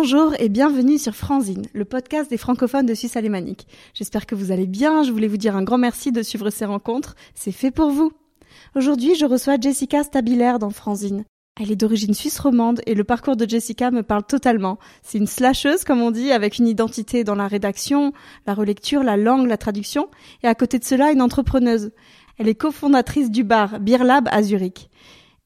Bonjour 0.00 0.32
et 0.38 0.48
bienvenue 0.48 0.96
sur 0.96 1.16
Franzine, 1.16 1.66
le 1.74 1.84
podcast 1.84 2.30
des 2.30 2.36
francophones 2.36 2.86
de 2.86 2.94
Suisse 2.94 3.16
alémanique. 3.16 3.66
J'espère 3.94 4.26
que 4.26 4.36
vous 4.36 4.52
allez 4.52 4.68
bien, 4.68 5.02
je 5.02 5.10
voulais 5.10 5.26
vous 5.26 5.36
dire 5.36 5.56
un 5.56 5.64
grand 5.64 5.76
merci 5.76 6.12
de 6.12 6.22
suivre 6.22 6.50
ces 6.50 6.66
rencontres, 6.66 7.16
c'est 7.34 7.50
fait 7.50 7.72
pour 7.72 7.90
vous. 7.90 8.12
Aujourd'hui, 8.76 9.16
je 9.16 9.24
reçois 9.24 9.58
Jessica 9.60 10.04
Stabilaire 10.04 10.60
dans 10.60 10.70
Franzine. 10.70 11.24
Elle 11.60 11.72
est 11.72 11.76
d'origine 11.76 12.14
suisse 12.14 12.38
romande 12.38 12.80
et 12.86 12.94
le 12.94 13.02
parcours 13.02 13.34
de 13.34 13.48
Jessica 13.48 13.90
me 13.90 14.04
parle 14.04 14.22
totalement. 14.22 14.78
C'est 15.02 15.18
une 15.18 15.26
slasheuse, 15.26 15.82
comme 15.82 16.00
on 16.00 16.12
dit, 16.12 16.30
avec 16.30 16.58
une 16.58 16.68
identité 16.68 17.24
dans 17.24 17.34
la 17.34 17.48
rédaction, 17.48 18.12
la 18.46 18.54
relecture, 18.54 19.02
la 19.02 19.16
langue, 19.16 19.48
la 19.48 19.56
traduction, 19.56 20.10
et 20.44 20.46
à 20.46 20.54
côté 20.54 20.78
de 20.78 20.84
cela, 20.84 21.10
une 21.10 21.22
entrepreneuse. 21.22 21.90
Elle 22.38 22.46
est 22.46 22.54
cofondatrice 22.54 23.32
du 23.32 23.42
bar 23.42 23.80
Beer 23.80 24.04
Lab 24.04 24.28
à 24.30 24.44
Zurich. 24.44 24.87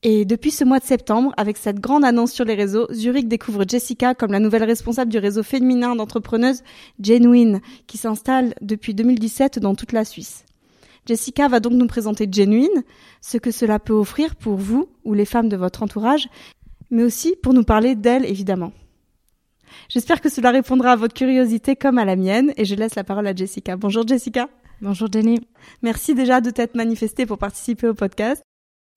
Et 0.04 0.24
depuis 0.24 0.50
ce 0.50 0.64
mois 0.64 0.80
de 0.80 0.84
septembre, 0.84 1.32
avec 1.36 1.56
cette 1.56 1.78
grande 1.78 2.04
annonce 2.04 2.32
sur 2.32 2.44
les 2.44 2.54
réseaux, 2.54 2.88
Zurich 2.92 3.28
découvre 3.28 3.64
Jessica 3.66 4.14
comme 4.14 4.32
la 4.32 4.40
nouvelle 4.40 4.64
responsable 4.64 5.12
du 5.12 5.18
réseau 5.18 5.44
féminin 5.44 5.94
d'entrepreneuses 5.94 6.64
Genuine, 7.00 7.60
qui 7.86 7.98
s'installe 7.98 8.54
depuis 8.60 8.94
2017 8.94 9.60
dans 9.60 9.76
toute 9.76 9.92
la 9.92 10.04
Suisse. 10.04 10.44
Jessica 11.06 11.46
va 11.46 11.60
donc 11.60 11.74
nous 11.74 11.86
présenter 11.86 12.28
Genuine, 12.30 12.82
ce 13.20 13.38
que 13.38 13.52
cela 13.52 13.78
peut 13.78 13.92
offrir 13.92 14.34
pour 14.34 14.56
vous 14.56 14.88
ou 15.04 15.14
les 15.14 15.24
femmes 15.24 15.48
de 15.48 15.56
votre 15.56 15.84
entourage, 15.84 16.28
mais 16.90 17.04
aussi 17.04 17.36
pour 17.40 17.54
nous 17.54 17.64
parler 17.64 17.94
d'elle 17.94 18.24
évidemment. 18.24 18.72
J'espère 19.88 20.20
que 20.20 20.28
cela 20.28 20.50
répondra 20.50 20.92
à 20.92 20.96
votre 20.96 21.14
curiosité 21.14 21.76
comme 21.76 21.98
à 21.98 22.04
la 22.04 22.16
mienne 22.16 22.52
et 22.56 22.64
je 22.64 22.74
laisse 22.74 22.96
la 22.96 23.04
parole 23.04 23.26
à 23.26 23.34
Jessica. 23.34 23.76
Bonjour 23.76 24.06
Jessica. 24.06 24.48
Bonjour 24.80 25.08
Jenny. 25.10 25.40
Merci 25.82 26.14
déjà 26.14 26.40
de 26.40 26.50
t'être 26.50 26.74
manifestée 26.74 27.24
pour 27.24 27.38
participer 27.38 27.86
au 27.86 27.94
podcast. 27.94 28.42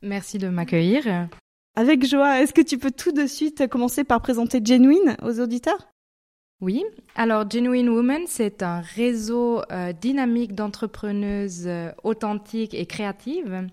Merci 0.06 0.38
de 0.38 0.50
m'accueillir. 0.50 1.28
Avec 1.76 2.06
joie, 2.06 2.40
est-ce 2.42 2.54
que 2.54 2.62
tu 2.62 2.78
peux 2.78 2.92
tout 2.92 3.12
de 3.12 3.26
suite 3.26 3.68
commencer 3.68 4.04
par 4.04 4.22
présenter 4.22 4.62
Genuine 4.64 5.18
aux 5.24 5.40
auditeurs? 5.40 5.88
Oui, 6.62 6.86
alors 7.16 7.50
Genuine 7.50 7.90
Woman, 7.90 8.22
c'est 8.28 8.64
un 8.64 8.80
réseau 8.80 9.62
euh, 9.72 9.92
dynamique 9.92 10.54
d'entrepreneuses 10.54 11.66
euh, 11.66 11.92
authentiques 12.04 12.74
et 12.74 12.86
créatives. 12.86 13.68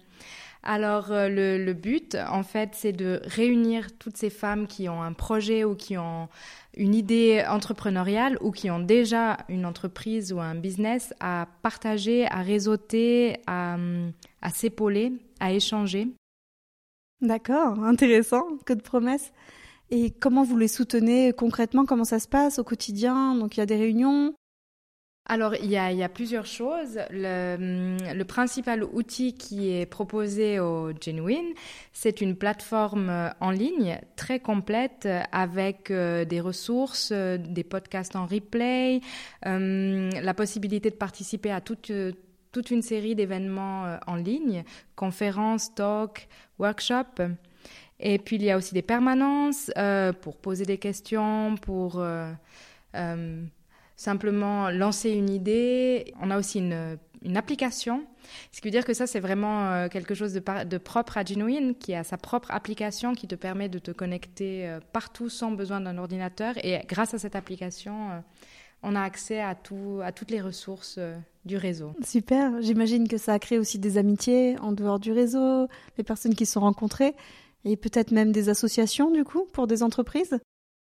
Alors 0.65 1.13
euh, 1.13 1.29
le, 1.29 1.63
le, 1.65 1.75
but, 1.75 2.17
en 2.29 2.43
fait, 2.43 2.71
c'est 2.73 2.93
de 2.93 3.21
réunir 3.25 3.87
toutes 3.99 4.17
ces 4.17 4.31
femmes 4.31 4.67
qui 4.67 4.89
ont 4.89 5.03
un 5.03 5.13
projet 5.13 5.65
ou 5.65 5.77
qui 5.77 5.97
ont 5.97 6.29
une 6.77 6.95
idée 6.95 7.45
entrepreneuriale 7.49 8.39
ou 8.41 8.51
qui 8.51 8.71
ont 8.71 8.81
déjà 8.81 9.37
une 9.49 9.67
entreprise 9.67 10.33
ou 10.33 10.41
un 10.41 10.55
business 10.57 11.15
à 11.21 11.47
partager, 11.63 12.27
à 12.27 12.43
réseauter, 12.43 13.37
à, 13.47 13.77
à 14.41 14.51
s'épauler, 14.51 15.13
à 15.39 15.53
échanger. 15.53 16.09
D'accord, 17.23 17.83
intéressant, 17.85 18.59
que 18.67 18.73
de 18.73 18.83
promesses. 18.83 19.33
Et 19.91 20.11
comment 20.11 20.43
vous 20.43 20.57
les 20.57 20.69
soutenez 20.69 21.33
concrètement? 21.33 21.87
Comment 21.87 22.05
ça 22.05 22.19
se 22.19 22.29
passe 22.29 22.59
au 22.59 22.65
quotidien? 22.65 23.37
Donc 23.37 23.57
il 23.57 23.61
y 23.61 23.63
a 23.63 23.67
des 23.67 23.77
réunions? 23.77 24.35
Alors, 25.27 25.55
il 25.55 25.71
y, 25.71 25.77
a, 25.77 26.09
plusieurs 26.09 26.47
choses. 26.47 26.99
Le, 27.11 27.97
le, 28.13 28.25
principal 28.25 28.83
outil 28.83 29.35
qui 29.35 29.71
est 29.71 29.87
proposé 29.87 30.59
au 30.59 30.91
Genuine, 31.01 31.47
c'est 31.93 32.21
une 32.21 32.35
plateforme 32.35 33.09
euh, 33.09 33.29
en 33.39 33.53
ligne 33.53 34.01
très 34.17 34.41
complète 34.41 35.09
avec 35.31 35.93
euh, 35.93 36.25
des 36.25 36.41
ressources, 36.41 37.11
euh, 37.13 37.39
des 37.39 37.63
podcasts 37.63 38.17
en 38.17 38.27
replay, 38.27 39.01
euh, 39.47 40.11
la 40.11 40.35
possibilité 40.35 40.91
de 40.91 40.97
participer 40.97 41.53
à 41.53 41.61
toute, 41.61 41.93
toute 42.53 42.71
une 42.71 42.83
série 42.83 43.15
d'événements 43.15 43.99
en 44.07 44.17
ligne, 44.17 44.65
conférences, 44.95 45.75
talks, 45.75 46.29
workshops. 46.59 47.21
Et 48.05 48.19
puis, 48.19 48.37
il 48.37 48.43
y 48.43 48.51
a 48.51 48.57
aussi 48.57 48.75
des 48.75 48.83
permanences 48.83 49.71
euh, 49.79 50.13
pour 50.13 50.37
poser 50.37 50.65
des 50.65 50.77
questions, 50.77 51.55
pour 51.57 52.01
euh, 52.01 52.33
euh, 52.97 53.45
simplement 53.97 54.71
lancer 54.71 55.11
une 55.11 55.31
idée. 55.31 56.13
On 56.21 56.31
a 56.33 56.39
aussi 56.39 56.59
une, 56.59 56.99
application. 57.37 58.05
Ce 58.51 58.61
qui 58.61 58.67
veut 58.67 58.73
dire 58.73 58.85
que 58.85 58.95
ça, 58.95 59.07
c'est 59.07 59.21
vraiment 59.21 59.89
quelque 59.89 60.15
chose 60.15 60.33
de, 60.33 60.65
de, 60.65 60.79
propre 60.79 61.17
à 61.17 61.25
Genuine, 61.25 61.77
qui 61.77 61.95
a 61.95 62.03
sa 62.03 62.19
propre 62.19 62.51
application 62.51 63.15
qui 63.15 63.29
te 63.29 63.37
permet 63.37 63.69
de 63.69 63.79
te 63.79 63.93
connecter 63.93 64.79
partout 64.93 65.29
sans 65.29 65.53
besoin 65.53 65.81
d'un 65.81 65.99
ordinateur. 65.99 66.55
Et 66.65 66.81
grâce 66.89 67.15
à 67.15 67.19
cette 67.19 67.37
application, 67.37 68.25
on 68.83 68.95
a 68.95 69.03
accès 69.03 69.41
à, 69.41 69.55
tout, 69.55 70.01
à 70.03 70.13
toutes 70.13 70.31
les 70.31 70.41
ressources 70.41 70.99
du 71.45 71.57
réseau. 71.57 71.93
Super, 72.05 72.61
j'imagine 72.61 73.09
que 73.09 73.17
ça 73.17 73.33
a 73.35 73.39
créé 73.39 73.59
aussi 73.59 73.79
des 73.79 73.99
amitiés 73.99 74.57
en 74.61 74.73
dehors 74.73 74.99
du 74.99 75.13
réseau, 75.13 75.69
les 75.99 76.05
personnes 76.05 76.35
qui 76.35 76.47
se 76.47 76.53
sont 76.53 76.61
rencontrées, 76.61 77.15
et 77.65 77.77
peut-être 77.77 78.11
même 78.11 78.33
des 78.33 78.49
associations 78.49 79.11
du 79.11 79.25
coup 79.25 79.47
pour 79.53 79.67
des 79.67 79.83
entreprises? 79.83 80.39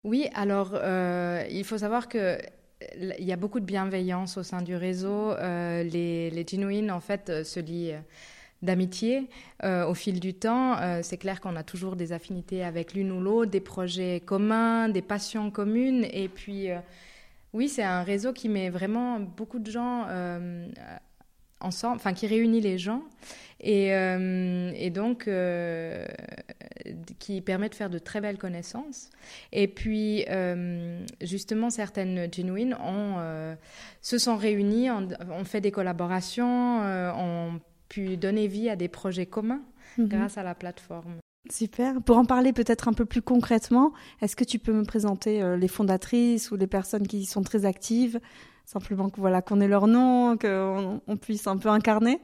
Oui, 0.03 0.27
alors 0.33 0.71
euh, 0.73 1.43
il 1.51 1.63
faut 1.63 1.77
savoir 1.77 2.07
que 2.07 2.37
il 2.97 3.25
y 3.25 3.33
a 3.33 3.35
beaucoup 3.35 3.59
de 3.59 3.65
bienveillance 3.65 4.37
au 4.37 4.43
sein 4.43 4.61
du 4.61 4.75
réseau. 4.75 5.31
Euh, 5.31 5.83
les, 5.83 6.29
les 6.29 6.45
genuines, 6.47 6.91
en 6.91 7.01
fait, 7.01 7.29
euh, 7.29 7.43
se 7.43 7.59
lient 7.59 7.93
d'amitié 8.61 9.27
euh, 9.63 9.85
au 9.85 9.93
fil 9.93 10.21
du 10.21 10.33
temps. 10.33 10.77
Euh, 10.77 11.01
c'est 11.03 11.17
clair 11.17 11.41
qu'on 11.41 11.57
a 11.57 11.63
toujours 11.63 11.97
des 11.97 12.13
affinités 12.13 12.63
avec 12.63 12.93
l'une 12.93 13.11
ou 13.11 13.19
l'autre, 13.19 13.51
des 13.51 13.59
projets 13.59 14.21
communs, 14.25 14.87
des 14.87 15.01
passions 15.01 15.51
communes. 15.51 16.05
Et 16.13 16.29
puis, 16.29 16.71
euh, 16.71 16.79
oui, 17.53 17.69
c'est 17.69 17.83
un 17.83 18.03
réseau 18.03 18.33
qui 18.33 18.49
met 18.49 18.69
vraiment 18.69 19.19
beaucoup 19.19 19.59
de 19.59 19.71
gens 19.71 20.05
ensemble, 21.61 21.95
enfin 21.97 22.13
qui 22.13 22.27
réunit 22.27 22.61
les 22.61 22.77
gens 22.77 23.03
et, 23.59 23.93
euh, 23.93 24.71
et 24.75 24.89
donc 24.89 25.27
euh, 25.27 26.05
qui 27.19 27.41
permet 27.41 27.69
de 27.69 27.75
faire 27.75 27.89
de 27.89 27.99
très 27.99 28.21
belles 28.21 28.37
connaissances. 28.37 29.09
Et 29.51 29.67
puis 29.67 30.25
euh, 30.29 31.03
justement 31.21 31.69
certaines 31.69 32.33
genuines 32.33 32.75
ont, 32.75 33.15
euh, 33.17 33.55
se 34.01 34.17
sont 34.17 34.37
réunies, 34.37 34.89
ont, 34.89 35.07
fait 35.43 35.61
des 35.61 35.71
collaborations, 35.71 36.81
euh, 36.83 37.11
ont 37.13 37.59
pu 37.89 38.17
donner 38.17 38.47
vie 38.47 38.69
à 38.69 38.75
des 38.75 38.87
projets 38.87 39.25
communs 39.25 39.61
mm 39.97 40.03
-hmm. 40.03 40.07
grâce 40.07 40.37
à 40.37 40.43
la 40.43 40.55
plateforme. 40.55 41.19
Super. 41.49 42.01
Pour 42.01 42.17
en 42.17 42.25
parler 42.25 42.53
peut-être 42.53 42.87
un 42.87 42.93
peu 42.93 43.05
plus 43.05 43.21
concrètement, 43.21 43.93
est-ce 44.21 44.35
que 44.35 44.43
tu 44.43 44.59
peux 44.59 44.73
me 44.73 44.83
présenter 44.83 45.41
euh, 45.41 45.57
les 45.57 45.67
fondatrices 45.67 46.51
ou 46.51 46.55
les 46.55 46.67
personnes 46.67 47.07
qui 47.07 47.25
sont 47.25 47.41
très 47.41 47.65
actives? 47.65 48.19
Simplement 48.65 49.09
que 49.09 49.19
voilà 49.19 49.41
qu'on 49.41 49.61
ait 49.61 49.67
leur 49.67 49.87
nom, 49.87 50.37
qu'on 50.37 51.01
on 51.07 51.17
puisse 51.17 51.47
un 51.47 51.57
peu 51.57 51.69
incarner. 51.69 52.19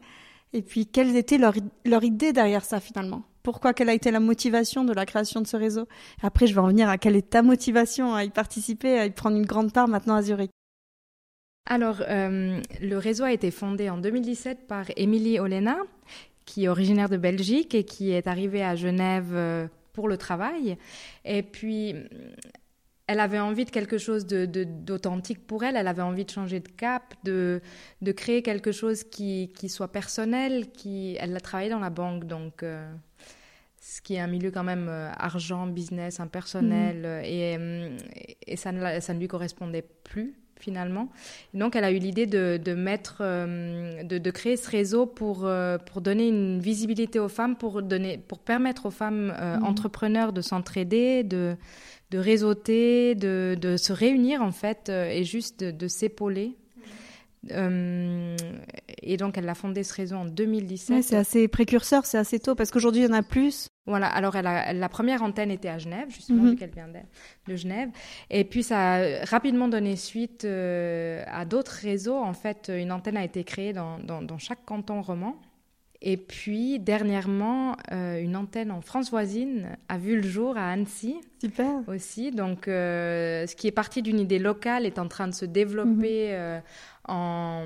Et 0.53 0.61
puis, 0.61 0.85
quelles 0.85 1.15
étaient 1.15 1.37
leurs 1.37 1.55
leur 1.85 2.03
idées 2.03 2.33
derrière 2.33 2.63
ça 2.63 2.79
finalement? 2.79 3.23
Pourquoi 3.41 3.73
Quelle 3.73 3.89
a 3.89 3.93
été 3.93 4.11
la 4.11 4.19
motivation 4.19 4.83
de 4.83 4.93
la 4.93 5.05
création 5.05 5.41
de 5.41 5.47
ce 5.47 5.57
réseau? 5.57 5.87
Après, 6.21 6.47
je 6.47 6.53
vais 6.53 6.61
en 6.61 6.67
venir 6.67 6.89
à 6.89 6.97
quelle 6.97 7.15
est 7.15 7.29
ta 7.29 7.41
motivation 7.41 8.13
à 8.13 8.23
y 8.23 8.29
participer, 8.29 8.99
à 8.99 9.05
y 9.05 9.11
prendre 9.11 9.37
une 9.37 9.45
grande 9.45 9.71
part 9.71 9.87
maintenant 9.87 10.15
à 10.15 10.21
Zurich. 10.21 10.51
Alors, 11.67 12.01
euh, 12.07 12.61
le 12.79 12.97
réseau 12.97 13.23
a 13.23 13.31
été 13.31 13.49
fondé 13.49 13.89
en 13.89 13.97
2017 13.97 14.67
par 14.67 14.85
Émilie 14.97 15.39
Olena, 15.39 15.77
qui 16.45 16.65
est 16.65 16.67
originaire 16.67 17.09
de 17.09 17.17
Belgique 17.17 17.75
et 17.75 17.83
qui 17.83 18.11
est 18.11 18.27
arrivée 18.27 18.63
à 18.63 18.75
Genève 18.75 19.31
euh, 19.33 19.67
pour 19.93 20.07
le 20.07 20.17
travail. 20.17 20.77
Et 21.23 21.41
puis, 21.41 21.95
elle 23.07 23.19
avait 23.19 23.39
envie 23.39 23.65
de 23.65 23.71
quelque 23.71 23.97
chose 23.97 24.25
d'authentique 24.25 25.37
de, 25.37 25.43
de, 25.43 25.47
pour 25.47 25.63
elle, 25.63 25.75
elle 25.75 25.87
avait 25.87 26.01
envie 26.01 26.25
de 26.25 26.29
changer 26.29 26.59
de 26.59 26.69
cap, 26.69 27.13
de, 27.23 27.61
de 28.01 28.11
créer 28.11 28.41
quelque 28.41 28.71
chose 28.71 29.03
qui, 29.03 29.51
qui, 29.55 29.69
soit 29.69 29.91
personnel, 29.91 30.71
qui, 30.71 31.17
elle 31.19 31.35
a 31.35 31.39
travaillé 31.39 31.69
dans 31.69 31.79
la 31.79 31.89
banque, 31.89 32.25
donc 32.25 32.63
euh, 32.63 32.91
ce 33.79 34.01
qui 34.01 34.15
est 34.15 34.19
un 34.19 34.27
milieu 34.27 34.51
quand 34.51 34.63
même 34.63 34.87
euh, 34.89 35.11
argent, 35.17 35.67
business, 35.67 36.19
impersonnel, 36.19 37.01
mmh. 37.01 37.25
et, 37.25 38.53
et 38.53 38.55
ça, 38.55 38.71
ne, 38.71 38.99
ça 38.99 39.13
ne 39.13 39.19
lui 39.19 39.27
correspondait 39.27 39.85
plus 40.03 40.35
finalement. 40.59 41.09
Et 41.53 41.57
donc, 41.57 41.75
elle 41.75 41.83
a 41.83 41.91
eu 41.91 41.99
l'idée 41.99 42.25
de, 42.25 42.59
de, 42.63 42.73
mettre, 42.73 43.17
euh, 43.21 44.03
de, 44.03 44.17
de, 44.17 44.31
créer 44.31 44.57
ce 44.57 44.69
réseau 44.69 45.05
pour, 45.05 45.45
euh, 45.45 45.77
pour 45.77 46.01
donner 46.01 46.27
une 46.27 46.59
visibilité 46.59 47.19
aux 47.19 47.29
femmes, 47.29 47.55
pour, 47.55 47.81
donner, 47.81 48.17
pour 48.17 48.39
permettre 48.39 48.85
aux 48.85 48.91
femmes 48.91 49.33
euh, 49.39 49.57
mmh. 49.57 49.63
entrepreneurs 49.63 50.33
de 50.33 50.41
s'entraider, 50.41 51.23
de, 51.23 51.55
de 52.11 52.17
réseauter, 52.17 53.15
de, 53.15 53.57
de 53.59 53.77
se 53.77 53.93
réunir 53.93 54.41
en 54.41 54.51
fait, 54.51 54.89
et 54.89 55.23
juste 55.23 55.63
de, 55.63 55.87
s'épauler. 55.87 56.55
Euh, 57.51 58.35
et 59.01 59.17
donc, 59.17 59.37
elle 59.37 59.47
a 59.49 59.55
fondé 59.55 59.83
ce 59.83 59.93
réseau 59.93 60.15
en 60.15 60.25
2017. 60.25 60.95
Ouais, 60.95 61.01
c'est 61.01 61.15
assez 61.15 61.47
précurseur, 61.47 62.05
c'est 62.05 62.17
assez 62.17 62.39
tôt, 62.39 62.55
parce 62.55 62.71
qu'aujourd'hui, 62.71 63.03
il 63.03 63.05
y 63.05 63.09
en 63.09 63.13
a 63.13 63.23
plus. 63.23 63.67
Voilà, 63.87 64.07
alors 64.07 64.35
elle 64.35 64.47
a, 64.47 64.73
la 64.73 64.89
première 64.89 65.21
antenne 65.21 65.51
était 65.51 65.69
à 65.69 65.77
Genève, 65.77 66.09
justement, 66.09 66.41
mm 66.41 66.45
-hmm. 66.45 66.49
vu 66.51 66.55
qu'elle 66.55 66.71
vient 66.71 66.87
de, 66.87 67.51
de, 67.51 67.55
Genève. 67.55 67.89
Et 68.29 68.43
puis, 68.43 68.63
ça 68.63 68.77
a 68.95 69.25
rapidement 69.25 69.67
donné 69.67 69.95
suite 69.95 70.43
euh, 70.43 71.23
à 71.27 71.45
d'autres 71.45 71.77
réseaux. 71.89 72.17
En 72.17 72.33
fait, 72.33 72.71
une 72.83 72.91
antenne 72.91 73.17
a 73.17 73.23
été 73.23 73.43
créée 73.43 73.73
dans, 73.73 73.99
dans, 73.99 74.21
dans 74.23 74.39
chaque 74.39 74.63
canton 74.65 75.01
roman. 75.01 75.35
Et 76.01 76.17
puis, 76.17 76.79
dernièrement, 76.79 77.75
euh, 77.91 78.21
une 78.21 78.35
antenne 78.35 78.71
en 78.71 78.81
France 78.81 79.09
voisine 79.09 79.77
a 79.89 79.97
vu 79.97 80.15
le 80.17 80.27
jour 80.27 80.55
à 80.55 80.69
Annecy. 80.69 81.15
Super. 81.41 81.81
Aussi. 81.87 82.31
Donc, 82.31 82.67
euh, 82.67 83.47
ce 83.47 83.55
qui 83.55 83.67
est 83.67 83.71
parti 83.71 84.03
d'une 84.03 84.19
idée 84.19 84.39
locale 84.39 84.85
est 84.85 84.99
en 84.99 85.07
train 85.07 85.27
de 85.27 85.33
se 85.33 85.45
développer 85.45 86.27
mhm. 86.27 86.33
euh, 86.33 86.59
en, 87.07 87.65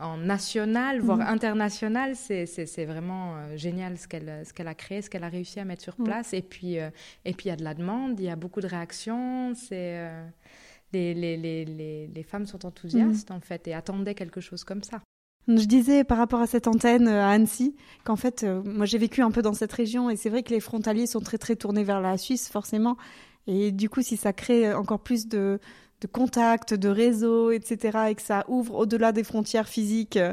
en, 0.00 0.16
national, 0.16 1.00
voire 1.00 1.18
mhm. 1.18 1.26
international. 1.26 2.16
C'est 2.16 2.84
vraiment 2.84 3.34
génial 3.56 3.98
ce 3.98 4.08
qu'elle 4.08 4.44
qu'elle 4.54 4.68
a 4.68 4.74
créé, 4.74 5.02
ce 5.02 5.10
qu'elle 5.10 5.24
a 5.24 5.28
réussi 5.28 5.60
à 5.60 5.64
mettre 5.64 5.82
sur 5.82 5.96
place. 5.96 6.32
Et 6.32 6.42
puis, 6.42 6.76
et 6.76 7.34
puis, 7.34 7.46
il 7.46 7.48
y 7.48 7.52
a 7.52 7.56
de 7.56 7.64
la 7.64 7.74
demande, 7.74 8.18
il 8.18 8.26
y 8.26 8.30
a 8.30 8.36
beaucoup 8.36 8.60
de 8.60 8.68
réactions. 8.68 9.54
C'est. 9.54 10.08
Les, 10.92 11.14
les, 11.14 11.36
les, 11.36 12.08
les, 12.08 12.22
femmes 12.24 12.46
sont 12.46 12.66
enthousiastes, 12.66 13.30
mhm. 13.30 13.36
en 13.36 13.40
fait, 13.40 13.68
et 13.68 13.74
attendaient 13.74 14.16
quelque 14.16 14.40
chose 14.40 14.64
comme 14.64 14.82
ça. 14.82 15.00
Je 15.48 15.64
disais 15.64 16.04
par 16.04 16.18
rapport 16.18 16.40
à 16.40 16.46
cette 16.46 16.68
antenne 16.68 17.08
euh, 17.08 17.22
à 17.22 17.30
Annecy 17.30 17.74
qu'en 18.04 18.16
fait, 18.16 18.44
euh, 18.44 18.62
moi 18.64 18.86
j'ai 18.86 18.98
vécu 18.98 19.22
un 19.22 19.30
peu 19.30 19.42
dans 19.42 19.54
cette 19.54 19.72
région 19.72 20.10
et 20.10 20.16
c'est 20.16 20.28
vrai 20.28 20.42
que 20.42 20.50
les 20.50 20.60
frontaliers 20.60 21.06
sont 21.06 21.20
très 21.20 21.38
très 21.38 21.56
tournés 21.56 21.82
vers 21.82 22.00
la 22.00 22.18
Suisse 22.18 22.48
forcément. 22.48 22.96
Et 23.46 23.72
du 23.72 23.88
coup, 23.88 24.02
si 24.02 24.16
ça 24.16 24.32
crée 24.32 24.72
encore 24.74 25.00
plus 25.00 25.26
de, 25.26 25.58
de 26.00 26.06
contacts, 26.06 26.74
de 26.74 26.88
réseaux, 26.88 27.50
etc., 27.50 27.98
et 28.10 28.14
que 28.14 28.22
ça 28.22 28.44
ouvre 28.48 28.74
au-delà 28.74 29.12
des 29.12 29.24
frontières 29.24 29.68
physiques 29.68 30.16
euh, 30.16 30.32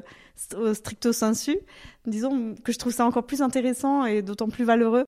au 0.56 0.74
stricto 0.74 1.14
sensu, 1.14 1.58
disons 2.06 2.56
que 2.64 2.72
je 2.72 2.78
trouve 2.78 2.94
ça 2.94 3.06
encore 3.06 3.26
plus 3.26 3.42
intéressant 3.42 4.06
et 4.06 4.22
d'autant 4.22 4.50
plus 4.50 4.66
valeureux. 4.66 5.06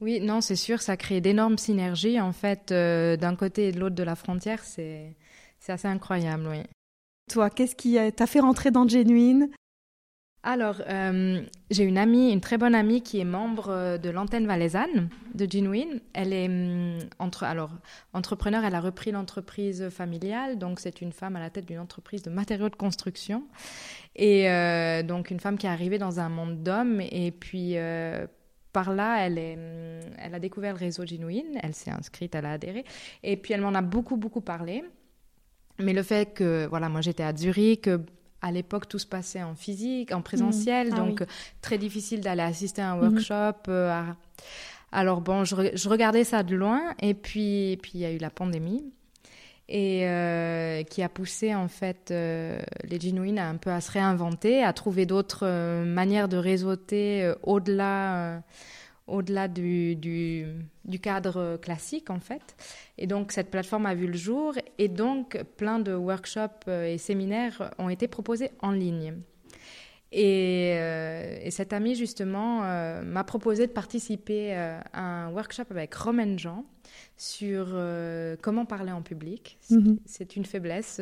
Oui, 0.00 0.20
non, 0.20 0.40
c'est 0.40 0.56
sûr, 0.56 0.82
ça 0.82 0.96
crée 0.96 1.20
d'énormes 1.20 1.58
synergies 1.58 2.20
en 2.20 2.32
fait 2.32 2.72
d'un 2.72 3.36
côté 3.36 3.68
et 3.68 3.72
de 3.72 3.78
l'autre 3.78 3.94
de 3.94 4.02
la 4.02 4.16
frontière, 4.16 4.64
c'est 4.64 5.14
assez 5.68 5.86
incroyable, 5.86 6.48
oui. 6.48 6.62
Toi, 7.30 7.50
qu'est-ce 7.50 7.76
qui 7.76 7.96
t'a 8.16 8.26
fait 8.26 8.40
rentrer 8.40 8.70
dans 8.70 8.88
Genuine? 8.88 9.48
Alors, 10.44 10.82
euh, 10.88 11.40
j'ai 11.70 11.84
une 11.84 11.98
amie, 11.98 12.32
une 12.32 12.40
très 12.40 12.58
bonne 12.58 12.74
amie 12.74 13.00
qui 13.00 13.20
est 13.20 13.24
membre 13.24 13.68
euh, 13.68 13.98
de 13.98 14.10
l'antenne 14.10 14.48
valaisanne 14.48 15.08
de 15.34 15.46
Genuine. 15.48 16.00
Elle 16.14 16.32
est 16.32 16.48
hum, 16.48 16.98
entre, 17.20 17.44
alors, 17.44 17.70
entrepreneur, 18.12 18.64
elle 18.64 18.74
a 18.74 18.80
repris 18.80 19.12
l'entreprise 19.12 19.88
familiale, 19.90 20.58
donc 20.58 20.80
c'est 20.80 21.00
une 21.00 21.12
femme 21.12 21.36
à 21.36 21.40
la 21.40 21.48
tête 21.48 21.66
d'une 21.66 21.78
entreprise 21.78 22.22
de 22.22 22.30
matériaux 22.30 22.68
de 22.68 22.74
construction. 22.74 23.44
Et 24.16 24.50
euh, 24.50 25.04
donc 25.04 25.30
une 25.30 25.38
femme 25.38 25.56
qui 25.56 25.66
est 25.66 25.70
arrivée 25.70 25.98
dans 25.98 26.18
un 26.18 26.28
monde 26.28 26.62
d'hommes 26.64 27.00
et 27.00 27.30
puis 27.30 27.76
par 28.72 28.92
là, 28.92 29.24
elle, 29.24 29.38
est, 29.38 29.54
hum, 29.54 30.12
elle 30.18 30.34
a 30.34 30.40
découvert 30.40 30.72
le 30.72 30.80
réseau 30.80 31.06
Genuine, 31.06 31.56
elle 31.62 31.74
s'est 31.74 31.92
inscrite, 31.92 32.34
elle 32.34 32.46
a 32.46 32.52
adhéré, 32.52 32.84
et 33.22 33.36
puis 33.36 33.54
elle 33.54 33.60
m'en 33.60 33.74
a 33.74 33.82
beaucoup, 33.82 34.16
beaucoup 34.16 34.40
parlé. 34.40 34.82
Mais 35.78 35.92
le 35.92 36.02
fait 36.02 36.34
que, 36.34 36.66
voilà, 36.66 36.88
moi 36.88 37.00
j'étais 37.00 37.22
à 37.22 37.34
Zurich, 37.34 37.88
à 38.42 38.50
l'époque 38.50 38.88
tout 38.88 38.98
se 38.98 39.06
passait 39.06 39.42
en 39.42 39.54
physique, 39.54 40.12
en 40.12 40.20
présentiel, 40.20 40.88
mmh. 40.88 40.94
ah 40.94 40.96
donc 40.96 41.24
très 41.62 41.78
difficile 41.78 42.20
d'aller 42.20 42.42
assister 42.42 42.82
à 42.82 42.92
un 42.92 42.96
mmh. 42.96 43.00
workshop. 43.00 43.68
Euh, 43.68 44.02
alors 44.90 45.20
bon, 45.20 45.44
je, 45.44 45.88
regardais 45.88 46.24
ça 46.24 46.42
de 46.42 46.54
loin, 46.54 46.94
et 47.00 47.14
puis 47.14 47.78
puis 47.82 47.92
il 47.94 48.00
y 48.00 48.04
a 48.04 48.12
eu 48.12 48.18
la 48.18 48.30
pandémie 48.30 48.84
et 49.68 50.06
euh, 50.06 50.82
qui 50.82 51.02
a 51.02 51.08
poussé 51.08 51.54
en 51.54 51.68
fait 51.68 52.10
euh, 52.10 52.60
les 52.84 53.00
Genuine 53.00 53.38
à 53.38 53.48
un 53.48 53.56
peu 53.56 53.70
à 53.70 53.80
se 53.80 53.92
réinventer, 53.92 54.62
à 54.62 54.72
trouver 54.72 55.06
d'autres 55.06 55.84
manières 55.84 56.28
de 56.28 56.36
réseauter 56.36 57.32
au-delà 57.42 58.42
au-delà 59.12 59.46
du, 59.46 59.94
du, 59.94 60.98
cadre 61.00 61.58
classique 61.58 62.10
en 62.10 62.18
fait. 62.18 62.56
Et 62.98 63.06
donc 63.06 63.30
cette 63.30 63.50
plateforme 63.50 63.86
a 63.86 63.94
vu 63.94 64.06
le 64.06 64.16
jour 64.16 64.54
et 64.78 64.88
donc 64.88 65.40
plein 65.56 65.78
de 65.78 65.92
workshops 65.92 66.66
euh, 66.68 66.86
et 66.86 66.98
séminaires 66.98 67.70
ont 67.78 67.90
été 67.90 68.08
proposés 68.08 68.50
en 68.60 68.72
ligne. 68.72 69.14
Et, 70.10 70.72
euh, 70.74 71.50
cet 71.50 71.72
ami 71.72 71.94
justement 71.94 72.64
euh, 72.64 73.02
m'a 73.02 73.24
proposé 73.24 73.66
de 73.66 73.72
participer 73.72 74.54
à 74.54 74.82
un 74.94 75.30
workshop 75.30 75.64
avec 75.70 75.94
Romain 75.94 76.36
Jean 76.36 76.64
sur 77.16 77.76
comment 78.42 78.64
parler 78.64 78.92
en 78.92 79.02
public. 79.02 79.58
Mhm. 79.70 79.98
C'est 80.06 80.36
une 80.36 80.44
faiblesse. 80.44 81.00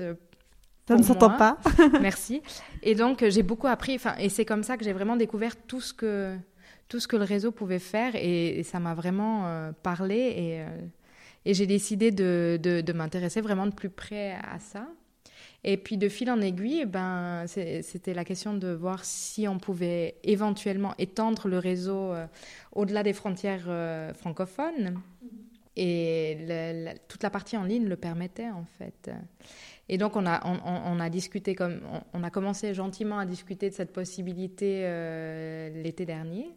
Ça 0.89 0.97
ne 0.97 1.03
s'entend 1.03 1.31
pas. 1.31 1.59
Merci. 2.01 2.43
Et 2.83 2.97
donc 2.97 3.25
j'ai 3.29 3.45
beaucoup 3.45 3.69
appris. 3.69 3.99
Et 4.19 4.29
c'est 4.29 4.45
comme 4.45 4.65
ça 4.65 4.77
que 4.77 4.85
j'ai 4.85 4.93
vraiment 4.93 5.17
découvert 5.17 5.55
tout 5.57 5.81
ce 5.81 5.93
que 5.93 6.37
tout 6.91 6.99
ce 6.99 7.07
que 7.09 7.17
le 7.17 7.25
réseau 7.25 7.53
pouvait 7.53 7.79
faire 7.79 8.15
et, 8.17 8.63
ça 8.65 8.81
m'a 8.81 8.95
vraiment 8.95 9.47
euh, 9.47 9.73
parlé 9.83 10.17
et, 10.17 10.61
euh, 10.61 10.67
et 11.47 11.55
j'ai 11.55 11.67
décidé 11.67 12.11
de, 12.11 12.93
m'intéresser 12.93 13.41
vraiment 13.41 13.67
de 13.67 13.73
plus 13.73 13.89
près 13.89 14.33
à 14.33 14.59
ça. 14.59 14.89
Et 15.63 15.77
puis 15.77 15.97
de 15.99 16.09
fil 16.09 16.31
en 16.31 16.41
aiguille, 16.41 16.87
ben, 16.87 17.45
c'était 17.47 18.13
la 18.13 18.25
question 18.25 18.55
de 18.55 18.69
voir 18.73 19.05
si 19.05 19.47
on 19.47 19.59
pouvait 19.59 20.17
éventuellement 20.25 20.95
étendre 20.99 21.49
le 21.49 21.59
réseau 21.59 22.13
euh, 22.13 22.27
au-delà 22.73 23.03
des 23.03 23.13
frontières 23.13 23.69
francophones. 24.17 25.01
Et 25.77 26.39
toute 27.09 27.23
la 27.23 27.31
partie 27.31 27.57
en 27.57 27.63
ligne 27.63 27.87
le 27.87 27.97
permettait 27.97 28.51
en 28.51 28.65
fait. 28.79 29.11
Et 29.89 29.97
donc 29.97 30.17
on 30.17 30.27
a, 30.27 30.45
on 30.45 31.01
a 31.01 31.09
discuté 31.09 31.55
comme 31.55 31.81
on, 32.13 32.23
a 32.23 32.31
commencé 32.31 32.75
gentiment 32.75 33.19
à 33.19 33.27
discuter 33.27 33.71
de 33.71 33.75
cette 33.75 33.93
possibilité 33.93 34.83
l'été 35.83 36.05
dernier. 36.05 36.51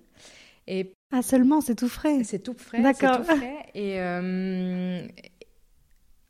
Et 0.68 0.94
ah 1.12 1.22
seulement, 1.22 1.62
c'est 1.62 1.76
tout 1.76 1.90
frais. 1.90 2.24
C'est 2.24 2.40
tout 2.40 2.56
frais. 2.58 2.82
D'accord. 2.82 3.18
Tout 3.18 3.24
frais. 3.24 3.66
Et 3.76 4.00
euh, 4.00 5.06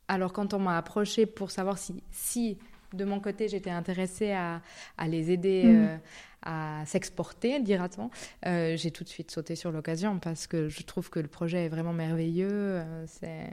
alors 0.08 0.34
quand 0.34 0.54
on 0.54 0.60
m'a 0.60 0.78
approché 0.78 1.26
pour 1.26 1.52
savoir 1.52 1.78
si, 1.78 2.04
si 2.12 2.58
de 2.94 3.06
mon 3.06 3.20
côté 3.20 3.48
j'étais 3.48 3.70
intéressée 3.70 4.32
à, 4.32 4.62
à, 4.98 5.08
les 5.08 5.32
aider 5.32 5.64
mm. 5.64 5.76
euh, 5.76 5.98
à 6.42 6.86
s'exporter, 6.86 7.60
dira-t-on, 7.60 8.10
euh, 8.46 8.76
j'ai 8.76 8.92
tout 8.92 9.04
de 9.04 9.10
suite 9.10 9.32
sauté 9.32 9.56
sur 9.56 9.72
l'occasion 9.72 10.20
parce 10.20 10.48
que 10.48 10.68
je 10.68 10.84
trouve 10.84 11.10
que 11.10 11.20
le 11.20 11.30
projet 11.30 11.66
est 11.66 11.70
vraiment 11.70 11.94
merveilleux. 11.94 12.84
c'est. 13.08 13.50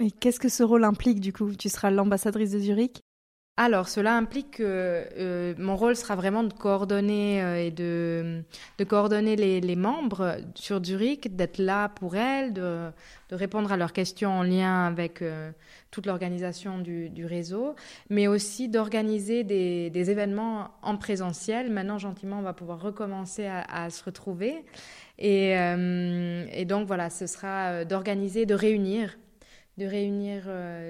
Et 0.00 0.12
qu'est-ce 0.12 0.38
que 0.38 0.48
ce 0.48 0.62
rôle 0.62 0.84
implique 0.84 1.20
du 1.20 1.32
coup? 1.32 1.54
Tu 1.56 1.68
seras 1.68 1.90
l'ambassadrice 1.90 2.52
de 2.52 2.60
Zurich? 2.60 3.02
Alors, 3.60 3.88
cela 3.88 4.14
implique 4.16 4.58
que 4.58 4.62
euh, 4.62 5.52
mon 5.58 5.74
rôle 5.74 5.96
sera 5.96 6.14
vraiment 6.14 6.44
de 6.44 6.52
coordonner 6.52 7.42
euh, 7.42 7.56
et 7.56 7.72
de, 7.72 8.44
de 8.78 8.84
coordonner 8.84 9.34
les, 9.34 9.60
les, 9.60 9.74
membres 9.74 10.36
sur 10.54 10.80
Zurich, 10.84 11.34
d'être 11.34 11.58
là 11.58 11.88
pour 11.88 12.14
elles, 12.14 12.52
de, 12.52 12.88
de, 13.30 13.34
répondre 13.34 13.72
à 13.72 13.76
leurs 13.76 13.92
questions 13.92 14.30
en 14.30 14.44
lien 14.44 14.86
avec 14.86 15.22
euh, 15.22 15.50
toute 15.90 16.06
l'organisation 16.06 16.78
du, 16.78 17.10
du, 17.10 17.26
réseau, 17.26 17.74
mais 18.10 18.28
aussi 18.28 18.68
d'organiser 18.68 19.42
des, 19.42 19.90
des, 19.90 20.10
événements 20.12 20.70
en 20.82 20.96
présentiel. 20.96 21.68
Maintenant, 21.68 21.98
gentiment, 21.98 22.38
on 22.38 22.42
va 22.42 22.52
pouvoir 22.52 22.80
recommencer 22.80 23.46
à, 23.46 23.62
à 23.62 23.90
se 23.90 24.04
retrouver. 24.04 24.64
Et, 25.18 25.50
et, 25.50 26.64
donc, 26.64 26.86
voilà, 26.86 27.10
ce 27.10 27.26
sera 27.26 27.84
d'organiser, 27.84 28.46
de 28.46 28.54
réunir, 28.54 29.18
de 29.78 29.84
réunir 29.84 30.44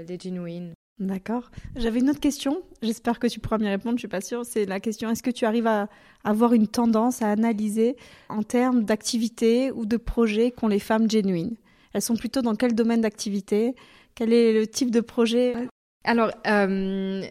les 0.07 0.19
Genuines. 0.21 0.75
D'accord. 1.01 1.51
J'avais 1.77 2.01
une 2.01 2.11
autre 2.11 2.19
question. 2.19 2.63
J'espère 2.83 3.21
que 3.21 3.29
tu 3.29 3.39
pourras 3.39 3.59
m'y 3.59 3.69
répondre. 3.69 3.97
Je 3.97 4.01
suis 4.01 4.09
pas 4.09 4.21
sûre. 4.21 4.45
C'est 4.45 4.65
la 4.65 4.81
question 4.81 5.09
est-ce 5.11 5.23
que 5.23 5.31
tu 5.31 5.45
arrives 5.45 5.69
à 5.69 5.89
avoir 6.25 6.55
une 6.55 6.67
tendance 6.67 7.23
à 7.23 7.31
analyser 7.31 7.97
en 8.29 8.43
termes 8.43 8.83
d'activités 8.85 9.71
ou 9.71 9.87
de 9.87 9.97
projets 9.97 10.51
qu'ont 10.51 10.67
les 10.67 10.81
femmes 10.81 11.09
genuines? 11.09 11.55
Elles 11.93 12.03
sont 12.03 12.17
plutôt 12.17 12.43
dans 12.43 12.57
quel 12.57 12.75
domaine 12.75 13.01
d'activité? 13.01 13.77
Quel 14.17 14.33
est 14.33 14.53
le 14.53 14.67
type 14.67 14.91
de 14.91 15.01
projet? 15.01 15.55
Alors, 16.05 16.33
euh, 16.47 17.23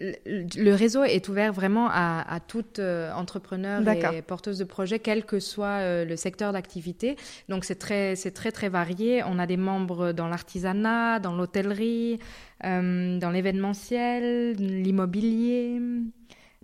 le 0.00 0.74
réseau 0.74 1.02
est 1.02 1.28
ouvert 1.28 1.52
vraiment 1.52 1.88
à, 1.90 2.24
à 2.28 2.40
toute 2.40 2.78
euh, 2.78 3.12
entrepreneur 3.12 3.82
et 4.12 4.22
porteuse 4.22 4.58
de 4.58 4.64
projet, 4.64 5.00
quel 5.00 5.24
que 5.24 5.40
soit 5.40 5.80
euh, 5.80 6.04
le 6.04 6.16
secteur 6.16 6.52
d'activité. 6.52 7.16
Donc 7.48 7.64
c'est 7.64 7.76
très, 7.76 8.14
c'est 8.14 8.30
très 8.30 8.52
très 8.52 8.68
varié. 8.68 9.22
On 9.24 9.38
a 9.38 9.46
des 9.46 9.56
membres 9.56 10.12
dans 10.12 10.28
l'artisanat, 10.28 11.18
dans 11.18 11.34
l'hôtellerie, 11.34 12.20
euh, 12.64 13.18
dans 13.18 13.30
l'événementiel, 13.30 14.52
l'immobilier, 14.52 15.80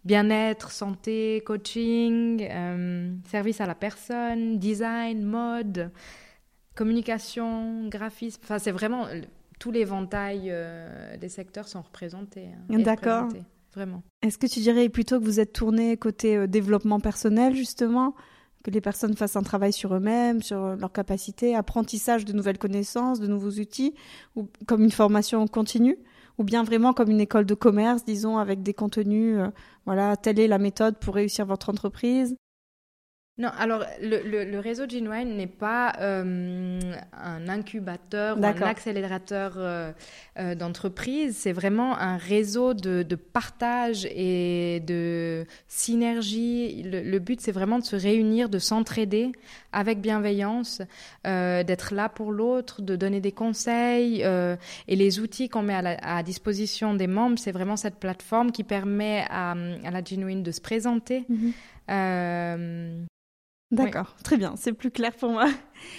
bien-être, 0.04 0.70
santé, 0.70 1.42
coaching, 1.44 2.48
service 3.26 3.60
à 3.60 3.66
la 3.66 3.74
personne, 3.74 4.58
design, 4.58 5.24
mode, 5.24 5.90
communication, 6.76 7.88
graphisme. 7.88 8.40
Enfin 8.44 8.60
c'est 8.60 8.72
vraiment 8.72 9.06
tous 9.58 9.70
les 9.70 9.86
euh, 9.90 11.16
des 11.16 11.28
secteurs 11.28 11.68
sont 11.68 11.82
représentés. 11.82 12.48
Hein, 12.70 12.78
D'accord. 12.80 13.28
Vraiment. 13.74 14.02
Est-ce 14.22 14.38
que 14.38 14.46
tu 14.46 14.60
dirais 14.60 14.88
plutôt 14.88 15.18
que 15.18 15.24
vous 15.24 15.40
êtes 15.40 15.52
tourné 15.52 15.96
côté 15.96 16.36
euh, 16.36 16.46
développement 16.46 17.00
personnel, 17.00 17.54
justement 17.54 18.14
que 18.62 18.70
les 18.70 18.80
personnes 18.80 19.14
fassent 19.14 19.36
un 19.36 19.42
travail 19.42 19.74
sur 19.74 19.94
eux-mêmes, 19.94 20.42
sur 20.42 20.74
leur 20.76 20.90
capacité, 20.90 21.54
apprentissage 21.54 22.24
de 22.24 22.32
nouvelles 22.32 22.56
connaissances, 22.56 23.20
de 23.20 23.26
nouveaux 23.26 23.50
outils, 23.50 23.94
ou 24.36 24.48
comme 24.66 24.82
une 24.82 24.90
formation 24.90 25.46
continue, 25.46 25.98
ou 26.38 26.44
bien 26.44 26.62
vraiment 26.64 26.94
comme 26.94 27.10
une 27.10 27.20
école 27.20 27.44
de 27.44 27.54
commerce, 27.54 28.04
disons, 28.06 28.38
avec 28.38 28.62
des 28.62 28.72
contenus, 28.72 29.36
euh, 29.38 29.48
voilà, 29.84 30.16
telle 30.16 30.40
est 30.40 30.48
la 30.48 30.58
méthode 30.58 30.96
pour 30.98 31.14
réussir 31.14 31.44
votre 31.44 31.68
entreprise 31.68 32.36
Non, 33.36 33.48
alors 33.58 33.84
le, 34.00 34.44
le, 34.44 34.58
réseau 34.60 34.88
Genuine 34.88 35.36
n'est 35.36 35.48
pas 35.48 35.94
euh, 35.98 36.78
un 37.12 37.48
incubateur 37.48 38.38
ou 38.38 38.44
un 38.44 38.62
accélérateur 38.62 39.54
euh, 39.56 39.90
euh, 40.38 40.54
d'entreprise, 40.54 41.36
c'est 41.36 41.50
vraiment 41.50 41.98
un 41.98 42.16
réseau 42.16 42.74
de, 42.74 43.02
de, 43.02 43.16
partage 43.16 44.06
et 44.06 44.78
de 44.86 45.46
synergie. 45.66 46.84
Le, 46.84 47.18
but, 47.18 47.40
c'est 47.40 47.50
vraiment 47.50 47.80
de 47.80 47.84
se 47.84 47.96
réunir, 47.96 48.48
de 48.48 48.60
s'entraider 48.60 49.32
avec 49.72 50.00
bienveillance, 50.00 50.80
d'être 51.24 51.92
là 51.92 52.08
pour 52.08 52.30
l'autre, 52.30 52.82
de 52.82 52.94
donner 52.94 53.20
des 53.20 53.32
conseils. 53.32 54.22
et 54.22 54.96
les 54.96 55.18
outils 55.18 55.48
qu'on 55.48 55.62
met 55.62 55.74
à, 55.74 56.18
à, 56.18 56.22
disposition 56.22 56.94
des 56.94 57.08
membres, 57.08 57.40
c'est 57.40 57.50
vraiment 57.50 57.76
cette 57.76 57.96
plateforme 57.96 58.52
qui 58.52 58.62
permet 58.62 59.24
à, 59.28 59.56
à 59.82 59.90
la 59.90 60.04
Genuine 60.04 60.44
de 60.44 60.52
se 60.52 60.60
présenter. 60.60 61.24
Mm-hmm. 61.28 63.06
D'accord, 63.74 64.14
très 64.22 64.36
bien, 64.36 64.54
c'est 64.56 64.72
plus 64.72 64.90
clair 64.90 65.12
pour 65.12 65.30
moi. 65.30 65.46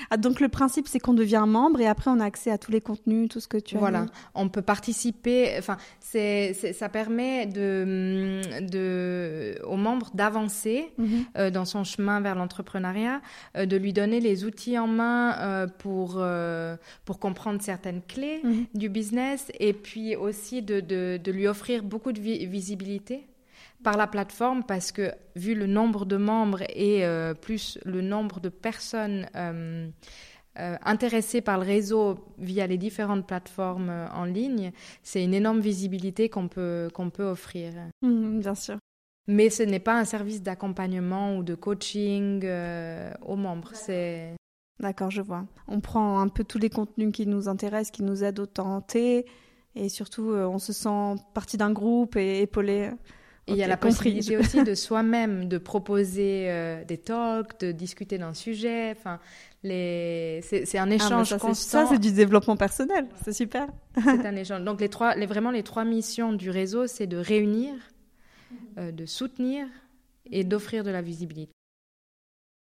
Ah, 0.10 0.18
donc 0.18 0.40
le 0.40 0.50
principe, 0.50 0.88
c'est 0.88 1.00
qu'on 1.00 1.14
devient 1.14 1.44
membre 1.48 1.80
et 1.82 1.88
après 1.88 2.10
on 2.12 2.20
a 2.20 2.26
accès 2.26 2.52
à 2.52 2.58
tous 2.58 2.72
les 2.72 2.82
contenus, 2.82 3.30
tout 3.30 3.40
ce 3.40 3.48
que 3.48 3.58
tu 3.58 3.76
as. 3.76 3.80
Voilà, 3.80 4.08
on 4.34 4.50
peut 4.50 4.62
participer. 4.62 5.56
Enfin, 5.58 5.78
c'est, 6.00 6.54
ça 6.74 6.90
permet 6.90 7.46
de, 7.46 8.42
de 8.62 9.60
aux 9.66 9.78
membres 9.78 10.12
d'avancer 10.14 10.92
mhm. 10.98 11.26
euh, 11.38 11.52
dans 11.52 11.66
son 11.66 11.84
chemin 11.84 12.22
vers 12.22 12.36
l'entrepreneuriat, 12.36 13.22
euh, 13.58 13.66
de 13.66 13.78
lui 13.78 13.94
donner 13.94 14.20
les 14.20 14.46
outils 14.46 14.78
en 14.78 14.88
main 14.88 15.38
euh, 15.40 15.68
pour 15.68 16.24
pour 17.06 17.20
comprendre 17.20 17.62
certaines 17.62 18.02
clés 18.02 18.42
mhm. 18.44 18.66
du 18.74 18.90
business 18.90 19.52
et 19.60 19.74
puis 19.74 20.16
aussi 20.16 20.62
de, 20.62 20.80
de, 20.80 21.20
de 21.24 21.32
lui 21.32 21.48
offrir 21.48 21.84
beaucoup 21.84 22.12
de 22.12 22.20
visibilité 22.20 23.28
par 23.86 23.98
la 23.98 24.08
plateforme 24.08 24.64
parce 24.64 24.92
que 24.92 25.12
vu 25.36 25.54
le 25.54 25.68
nombre 25.68 26.06
de 26.06 26.18
membres 26.18 26.64
et 26.70 27.06
euh, 27.06 27.36
plus 27.36 27.78
le 27.86 28.02
nombre 28.02 28.40
de 28.40 28.50
personnes 28.50 29.28
euh, 29.36 29.88
euh, 30.58 30.76
intéressées 30.84 31.42
par 31.42 31.60
le 31.60 31.66
réseau 31.66 32.18
via 32.40 32.66
les 32.66 32.80
différentes 32.80 33.28
plateformes 33.28 33.92
en 34.12 34.26
ligne, 34.26 34.72
c'est 35.04 35.24
une 35.24 35.36
énorme 35.36 35.60
visibilité 35.60 36.30
qu'on 36.30 36.48
peut, 36.48 36.90
qu'on 36.96 37.12
peut 37.12 37.26
offrir. 37.26 37.74
Mmh, 38.02 38.40
bien 38.40 38.56
sûr. 38.56 38.78
Mais 39.28 39.52
ce 39.52 39.62
n'est 39.62 39.80
pas 39.80 40.00
un 40.00 40.06
service 40.06 40.42
d'accompagnement 40.42 41.38
ou 41.38 41.44
de 41.44 41.54
coaching 41.54 42.44
aux 43.22 43.36
membres. 43.36 43.72
C'est 43.74 44.34
D'accord, 44.80 45.12
je 45.12 45.22
vois. 45.22 45.46
On 45.68 45.80
prend 45.80 46.20
un 46.20 46.28
peu 46.28 46.44
tous 46.44 46.58
les 46.58 46.72
contenus 46.72 47.12
qui 47.14 47.28
nous 47.28 47.48
intéressent, 47.48 47.92
qui 47.92 48.04
nous 48.04 48.24
aident 48.24 48.40
au 48.40 48.46
tenter, 48.48 49.28
et 49.76 49.90
surtout 49.90 50.32
on 50.32 50.58
se 50.58 50.74
sent 50.74 51.22
partie 51.36 51.58
d'un 51.58 51.72
groupe 51.72 52.16
et 52.16 52.42
épaulé. 52.42 52.90
Et 53.48 53.52
il 53.52 53.58
y 53.58 53.64
a 53.64 53.68
la 53.68 53.78
possibilité 53.78 54.38
aussi 54.38 54.64
de 54.64 54.74
soi-même 54.74 55.48
de 55.48 55.60
proposer 55.60 56.50
euh, 56.50 56.84
des 56.84 56.98
talks, 56.98 57.60
de 57.60 57.72
discuter 57.72 58.18
d'un 58.18 58.34
sujet. 58.34 58.92
Enfin, 58.98 59.20
les... 59.62 60.42
c'est 60.42 60.78
un 60.80 60.90
ah, 60.90 60.96
échange 60.96 61.30
ça, 61.30 61.38
constant. 61.38 61.86
Ça, 61.86 61.92
c'est 61.92 62.00
du 62.00 62.12
développement 62.12 62.58
personnel. 62.58 63.08
C'est 63.24 63.34
super. 63.34 63.68
c'est 64.04 64.26
un 64.26 64.36
échange. 64.36 64.64
Donc, 64.64 64.82
les 64.82 64.90
trois, 64.90 65.16
les, 65.16 65.28
vraiment, 65.28 65.52
les 65.52 65.62
trois 65.62 65.86
missions 65.86 66.34
du 66.34 66.50
réseau, 66.50 66.88
c'est 66.88 67.06
de 67.06 67.18
réunir, 67.18 67.76
euh, 68.80 68.92
de 68.92 69.06
soutenir 69.06 69.68
et 70.32 70.44
d'offrir 70.44 70.84
de 70.84 70.90
la 70.90 71.04
visibilité. 71.04 71.52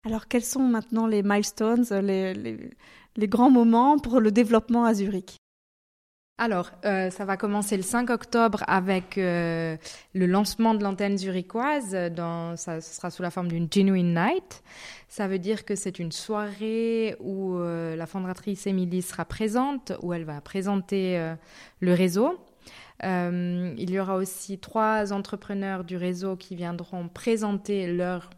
Alors, 0.04 0.28
quels 0.28 0.44
sont 0.44 0.62
maintenant 0.62 1.06
les 1.06 1.22
milestones, 1.22 1.84
les, 2.02 2.34
les, 2.34 2.70
les 3.16 3.28
grands 3.28 3.50
moments 3.50 3.98
pour 3.98 4.20
le 4.20 4.30
développement 4.30 4.84
à 4.84 4.92
Zurich? 4.92 5.36
Alors, 6.38 6.70
euh, 6.84 7.08
ça 7.08 7.24
va 7.24 7.38
commencer 7.38 7.78
le 7.78 7.82
5 7.82 8.10
octobre 8.10 8.62
avec 8.66 9.16
euh, 9.16 9.78
le 10.12 10.26
lancement 10.26 10.74
de 10.74 10.84
l'antenne 10.84 11.16
zurichoise. 11.16 11.96
Dans, 12.14 12.56
ça, 12.56 12.82
sera 12.82 13.08
sous 13.08 13.22
la 13.22 13.30
forme 13.30 13.48
d'une 13.48 13.68
Genuine 13.72 14.12
Night. 14.12 14.62
Ça 15.08 15.28
veut 15.28 15.38
dire 15.38 15.64
que 15.64 15.74
c'est 15.74 15.98
une 15.98 16.12
soirée 16.12 17.16
où 17.20 17.56
euh, 17.56 17.96
la 17.96 18.06
fondatrice 18.06 18.66
Émilie 18.66 19.00
sera 19.00 19.24
présente, 19.24 19.92
où 20.02 20.12
elle 20.12 20.24
va 20.24 20.42
présenter 20.42 21.18
le 21.80 21.94
réseau. 21.94 22.38
il 23.02 23.90
y 23.90 23.98
aura 23.98 24.16
aussi 24.16 24.58
trois 24.58 25.14
entrepreneurs 25.14 25.84
du 25.84 25.96
réseau 25.96 26.36
qui 26.36 26.54
viendront 26.54 27.08
présenter 27.08 27.86
leur 27.86 28.28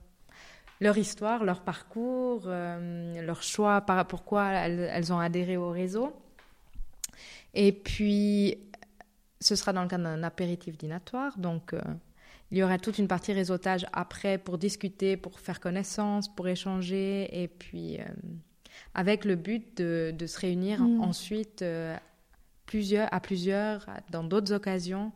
leur 0.80 0.96
histoire, 0.96 1.42
leur 1.42 1.62
parcours, 1.62 2.46
leur 2.46 3.42
choix, 3.42 3.80
par, 3.80 4.06
pourquoi 4.06 4.50
elles 4.52 5.12
ont 5.12 5.18
adhéré 5.18 5.56
au 5.56 5.70
réseau. 5.70 6.14
Et 7.54 7.72
puis, 7.72 8.58
ce 9.40 9.56
sera 9.56 9.72
dans 9.72 9.82
le 9.82 9.88
cadre 9.88 10.04
d'un 10.04 10.22
apéritif 10.22 10.76
dînatoire. 10.76 11.38
Donc, 11.38 11.72
euh, 11.72 11.80
il 12.50 12.58
y 12.58 12.62
aura 12.62 12.78
toute 12.78 12.98
une 12.98 13.08
partie 13.08 13.32
réseautage 13.32 13.86
après 13.92 14.38
pour 14.38 14.58
discuter, 14.58 15.16
pour 15.16 15.38
faire 15.38 15.60
connaissance, 15.60 16.34
pour 16.34 16.48
échanger. 16.48 17.28
Et 17.42 17.48
puis, 17.48 17.98
euh, 17.98 18.04
avec 18.94 19.24
le 19.24 19.36
but 19.36 19.76
de, 19.76 20.14
de 20.16 20.26
se 20.26 20.38
réunir 20.40 20.80
mm. 20.82 21.00
ensuite 21.02 21.62
euh, 21.62 21.96
plusieurs, 22.66 23.12
à 23.12 23.20
plusieurs, 23.20 23.86
dans 24.10 24.24
d'autres 24.24 24.52
occasions. 24.52 25.12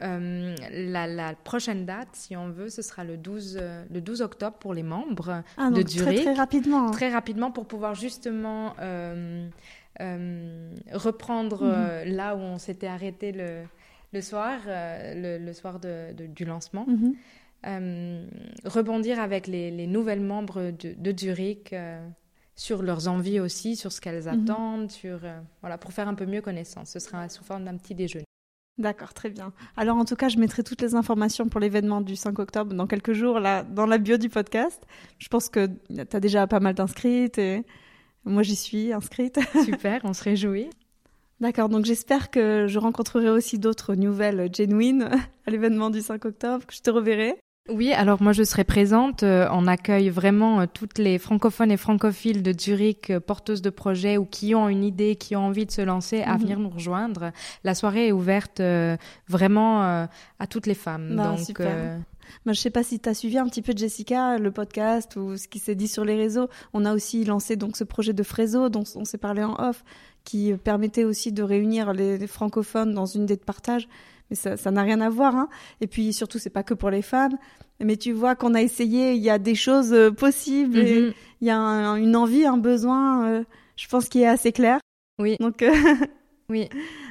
la, 0.00 1.34
prochaine 1.44 1.84
date, 1.84 2.08
si 2.12 2.36
on 2.36 2.50
veut, 2.50 2.68
ce 2.68 2.82
sera 2.82 3.02
le 3.04 3.16
12, 3.16 3.60
le 3.90 4.00
12 4.00 4.22
octobre 4.22 4.56
pour 4.58 4.72
les 4.72 4.84
membres 4.84 5.42
ah, 5.56 5.70
de 5.70 5.86
Zurich. 5.86 6.16
Très, 6.16 6.24
très 6.24 6.34
rapidement. 6.34 6.90
Très 6.92 7.10
rapidement 7.10 7.50
pour 7.50 7.66
pouvoir 7.66 7.96
justement 7.96 8.74
euh, 8.80 9.48
reprendre 10.92 11.64
mhm. 11.64 11.72
euh, 11.74 12.04
là 12.04 12.36
où 12.36 12.40
on 12.40 12.58
s'était 12.58 12.86
arrêté 12.86 13.32
le, 13.32 13.62
le 14.12 14.20
soir, 14.20 14.60
euh, 14.66 15.38
le, 15.38 15.52
soir 15.52 15.80
de, 15.80 16.12
du 16.26 16.44
lancement. 16.44 16.86
Mhm. 16.86 18.28
rebondir 18.64 19.20
avec 19.20 19.46
les, 19.46 19.70
les, 19.70 19.86
nouvelles 19.86 20.20
membres 20.20 20.70
de, 20.70 20.94
de 20.96 21.18
Zurich 21.18 21.74
sur 22.54 22.82
leurs 22.82 23.08
envies 23.08 23.40
aussi, 23.40 23.76
sur 23.76 23.92
ce 23.92 24.00
qu'elles 24.00 24.24
mhm. 24.24 24.42
attendent, 24.42 24.90
sur, 24.90 25.20
voilà, 25.60 25.78
pour 25.78 25.92
faire 25.92 26.08
un 26.08 26.14
peu 26.14 26.26
mieux 26.26 26.42
connaissance. 26.42 26.90
Ce 26.90 26.98
sera 26.98 27.28
sous 27.28 27.44
forme 27.44 27.64
d'un 27.64 27.76
petit 27.76 27.94
déjeuner. 27.94 28.24
D'accord, 28.78 29.12
très 29.12 29.28
bien. 29.28 29.52
Alors 29.76 29.96
en 29.96 30.04
tout 30.04 30.14
cas, 30.14 30.28
je 30.28 30.38
mettrai 30.38 30.62
toutes 30.62 30.80
les 30.80 30.94
informations 30.94 31.48
pour 31.48 31.58
l'événement 31.58 32.00
du 32.00 32.14
5 32.14 32.38
octobre 32.38 32.74
dans 32.74 32.86
quelques 32.86 33.12
jours 33.12 33.40
là, 33.40 33.64
dans 33.64 33.86
la 33.86 33.98
bio 33.98 34.18
du 34.18 34.28
podcast. 34.28 34.86
Je 35.18 35.26
pense 35.26 35.48
que 35.48 35.66
tu 35.66 36.16
as 36.16 36.20
déjà 36.20 36.46
pas 36.46 36.60
mal 36.60 36.74
d'inscrites 36.74 37.38
et 37.38 37.64
moi, 38.28 38.42
j'y 38.42 38.56
suis 38.56 38.92
inscrite. 38.92 39.40
Super, 39.64 40.00
on 40.04 40.12
se 40.12 40.22
réjouit. 40.22 40.70
D'accord, 41.40 41.68
donc 41.68 41.84
j'espère 41.84 42.30
que 42.30 42.66
je 42.66 42.78
rencontrerai 42.78 43.30
aussi 43.30 43.58
d'autres 43.58 43.94
nouvelles 43.94 44.50
genuines 44.54 45.08
à 45.46 45.50
l'événement 45.50 45.90
du 45.90 46.00
5 46.00 46.24
octobre, 46.24 46.66
que 46.66 46.74
je 46.74 46.82
te 46.82 46.90
reverrai. 46.90 47.38
Oui, 47.68 47.92
alors 47.92 48.22
moi 48.22 48.32
je 48.32 48.42
serai 48.42 48.64
présente. 48.64 49.22
Euh, 49.22 49.46
on 49.52 49.66
accueille 49.66 50.08
vraiment 50.08 50.60
euh, 50.60 50.66
toutes 50.72 50.98
les 50.98 51.18
francophones 51.18 51.70
et 51.70 51.76
francophiles 51.76 52.42
de 52.42 52.58
Zurich, 52.58 53.10
euh, 53.10 53.20
porteuses 53.20 53.60
de 53.60 53.68
projets 53.70 54.16
ou 54.16 54.24
qui 54.24 54.54
ont 54.54 54.68
une 54.68 54.84
idée, 54.84 55.16
qui 55.16 55.36
ont 55.36 55.46
envie 55.46 55.66
de 55.66 55.70
se 55.70 55.82
lancer, 55.82 56.22
à 56.22 56.34
mhm. 56.34 56.40
venir 56.40 56.58
nous 56.60 56.70
rejoindre. 56.70 57.30
La 57.64 57.74
soirée 57.74 58.08
est 58.08 58.12
ouverte 58.12 58.62
vraiment 59.28 59.82
à 59.82 60.46
toutes 60.48 60.66
les 60.66 60.74
femmes. 60.74 61.14
Bah, 61.16 61.28
donc, 61.28 61.40
super. 61.40 61.98
Moi, 62.46 62.52
je 62.52 62.60
sais 62.60 62.70
pas 62.70 62.82
si 62.82 63.00
tu 63.00 63.08
as 63.08 63.14
suivi 63.14 63.38
un 63.38 63.46
petit 63.48 63.62
peu 63.62 63.72
Jessica, 63.76 64.38
le 64.38 64.50
podcast 64.50 65.16
ou 65.16 65.36
ce 65.36 65.48
qui 65.48 65.58
s'est 65.58 65.74
dit 65.74 65.88
sur 65.88 66.04
les 66.04 66.16
réseaux. 66.16 66.48
On 66.72 66.84
a 66.84 66.94
aussi 66.94 67.24
lancé 67.24 67.56
donc 67.56 67.76
ce 67.76 67.84
projet 67.84 68.12
de 68.12 68.22
Frézo 68.22 68.68
dont 68.68 68.84
on 68.94 69.04
s'est 69.04 69.18
parlé 69.18 69.42
en 69.42 69.54
off, 69.58 69.84
qui 70.24 70.52
permettait 70.62 71.04
aussi 71.04 71.32
de 71.32 71.42
réunir 71.42 71.92
les, 71.92 72.26
francophones 72.26 72.94
dans 72.94 73.06
une 73.06 73.24
idée 73.24 73.36
de 73.36 73.44
partage. 73.44 73.88
Mais 74.30 74.36
ça 74.36 74.70
n'a 74.70 74.82
rien 74.82 75.00
à 75.00 75.08
voir. 75.08 75.34
Hein. 75.34 75.48
Et 75.80 75.86
puis 75.86 76.12
surtout, 76.12 76.38
c'est 76.38 76.50
pas 76.50 76.62
que 76.62 76.74
pour 76.74 76.90
les 76.90 77.02
femmes. 77.02 77.36
Mais 77.80 77.96
tu 77.96 78.12
vois 78.12 78.34
qu'on 78.34 78.54
a 78.54 78.62
essayé, 78.62 79.12
il 79.12 79.22
y 79.22 79.30
a 79.30 79.38
des 79.38 79.54
choses 79.54 79.92
euh, 79.92 80.10
possibles, 80.10 80.78
mm-hmm. 80.78 81.12
il 81.40 81.46
y 81.46 81.50
a 81.50 81.56
une 81.56 82.16
envie, 82.16 82.44
un 82.44 82.56
besoin, 82.56 83.28
euh, 83.28 83.44
je 83.76 83.86
pense, 83.86 84.08
qui 84.08 84.22
est 84.22 84.26
assez 84.26 84.50
clair. 84.50 84.80
Oui. 85.20 85.36
Donc, 85.38 85.62
euh, 85.62 85.72
oui. 86.50 86.68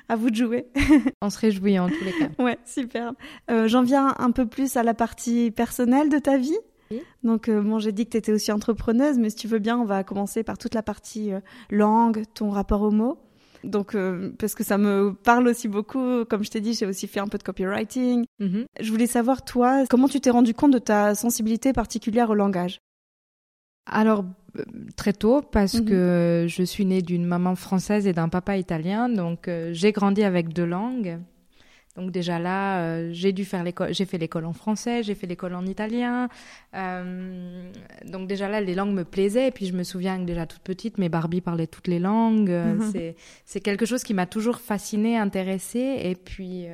À 0.10 0.16
vous 0.16 0.30
de 0.30 0.36
jouer. 0.36 0.68
On 1.22 1.30
se 1.30 1.40
réjouit 1.40 1.80
en 1.80 1.88
tous 1.90 2.04
les 2.04 2.14
cas. 2.14 2.44
Ouais, 2.44 2.58
super. 2.66 3.14
Euh, 3.50 3.68
J'en 3.68 3.84
viens 3.84 4.16
un 4.18 4.32
peu 4.32 4.46
plus 4.46 4.78
à 4.78 4.84
la 4.84 4.94
partie 4.94 5.52
personnelle 5.52 6.10
de 6.10 6.20
ta 6.20 6.38
vie. 6.38 6.58
Donc, 7.24 7.50
euh, 7.50 7.62
bon, 7.62 7.80
j'ai 7.80 7.92
dit 7.92 8.06
que 8.06 8.12
tu 8.12 8.18
étais 8.18 8.32
aussi 8.32 8.52
entrepreneuse, 8.52 9.18
mais 9.18 9.30
si 9.30 9.36
tu 9.36 9.48
veux 9.48 9.60
bien, 9.60 9.78
on 9.78 9.86
va 9.86 10.04
commencer 10.04 10.44
par 10.44 10.58
toute 10.58 10.74
la 10.74 10.84
partie 10.84 11.34
euh, 11.34 11.40
langue, 11.70 12.24
ton 12.34 12.50
rapport 12.50 12.82
aux 12.82 12.92
mots. 12.92 13.20
Donc, 13.64 13.96
euh, 13.96 14.32
parce 14.38 14.56
que 14.56 14.64
ça 14.64 14.78
me 14.78 15.14
parle 15.14 15.48
aussi 15.48 15.68
beaucoup. 15.68 16.24
Comme 16.26 16.44
je 16.44 16.52
t'ai 16.52 16.62
dit, 16.62 16.74
j'ai 16.74 16.86
aussi 16.86 17.08
fait 17.08 17.20
un 17.20 17.28
peu 17.28 17.38
de 17.38 17.44
copywriting. 17.44 18.26
Mm-hmm. 18.40 18.66
Je 18.80 18.92
voulais 18.92 19.08
savoir, 19.08 19.44
toi, 19.44 19.84
comment 19.90 20.08
tu 20.08 20.22
t'es 20.22 20.30
rendu 20.30 20.54
compte 20.54 20.72
de 20.72 20.80
ta 20.80 21.16
sensibilité 21.16 21.74
particulière 21.74 22.30
au 22.30 22.36
langage? 22.36 22.80
Alors, 23.90 24.26
très 24.96 25.14
tôt 25.14 25.42
parce 25.42 25.76
mhm. 25.76 25.86
que 25.86 26.46
je 26.48 26.64
suis 26.64 26.86
née 26.86 27.02
d'une 27.02 27.26
maman 27.26 27.56
française 27.56 28.08
et 28.08 28.14
d'un 28.14 28.30
papa 28.30 28.58
italien, 28.58 29.10
donc 29.10 29.48
euh, 29.48 29.70
j'ai 29.74 29.92
grandi 29.92 30.24
avec 30.24 30.54
deux 30.54 30.66
langues. 30.66 31.20
Donc 31.96 32.12
déjà 32.12 32.38
là, 32.38 32.82
euh, 32.82 33.10
j'ai 33.12 33.34
dû 33.34 33.44
faire 33.44 33.64
l'école, 33.64 33.92
j'ai 33.92 34.06
fait 34.06 34.20
l'école 34.20 34.46
en 34.46 34.54
français, 34.54 35.02
j'ai 35.02 35.16
fait 35.16 35.26
l'école 35.26 35.56
en 35.56 35.66
italien. 35.66 36.30
Euh, 36.76 37.72
donc 38.06 38.28
déjà 38.28 38.48
là, 38.48 38.62
les 38.62 38.76
langues 38.76 38.94
me 38.94 39.04
plaisaient. 39.04 39.48
Et 39.48 39.52
puis 39.52 39.66
je 39.66 39.74
me 39.74 39.82
souviens 39.82 40.20
que 40.20 40.26
déjà 40.26 40.46
toute 40.46 40.62
petite, 40.62 41.00
mes 41.00 41.10
Barbie 41.10 41.42
parlaient 41.42 41.66
toutes 41.66 41.88
les 41.88 41.98
langues. 41.98 42.52
Mhm. 42.52 42.92
C'est 42.92 43.16
c'est 43.46 43.62
quelque 43.62 43.88
chose 43.88 44.04
qui 44.04 44.14
m'a 44.14 44.28
toujours 44.28 44.60
fascinée, 44.60 45.18
intéressée. 45.18 46.00
Et 46.04 46.14
puis 46.14 46.68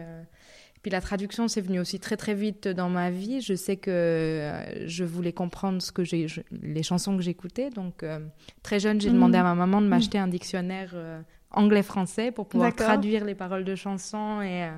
Puis 0.84 0.92
la 0.92 1.00
traduction, 1.00 1.48
c'est 1.48 1.62
venu 1.62 1.80
aussi 1.80 1.98
très 1.98 2.18
très 2.18 2.36
vite 2.36 2.68
dans 2.68 2.90
ma 2.90 3.10
vie. 3.10 3.40
Je 3.40 3.54
sais 3.54 3.78
que 3.78 3.90
euh, 3.90 4.88
je 4.88 5.06
voulais 5.06 5.32
comprendre 5.32 5.82
ce 5.82 5.94
que 5.94 6.04
j'ai, 6.04 6.28
les 6.52 6.84
chansons 6.84 7.16
que 7.16 7.24
j'écoutais. 7.24 7.70
Donc 7.70 8.04
euh, 8.04 8.20
très 8.64 8.82
jeune, 8.82 9.00
j'ai 9.00 9.10
demandé 9.10 9.38
à 9.38 9.44
ma 9.44 9.56
maman 9.56 9.82
de 9.82 9.88
m'acheter 9.88 10.18
un 10.18 10.28
dictionnaire 10.28 10.92
euh, 10.94 11.22
anglais-français 11.52 12.32
pour 12.32 12.50
pouvoir 12.50 12.76
traduire 12.76 13.24
les 13.24 13.34
paroles 13.34 13.64
de 13.64 13.76
chansons 13.76 14.42
et 14.42 14.70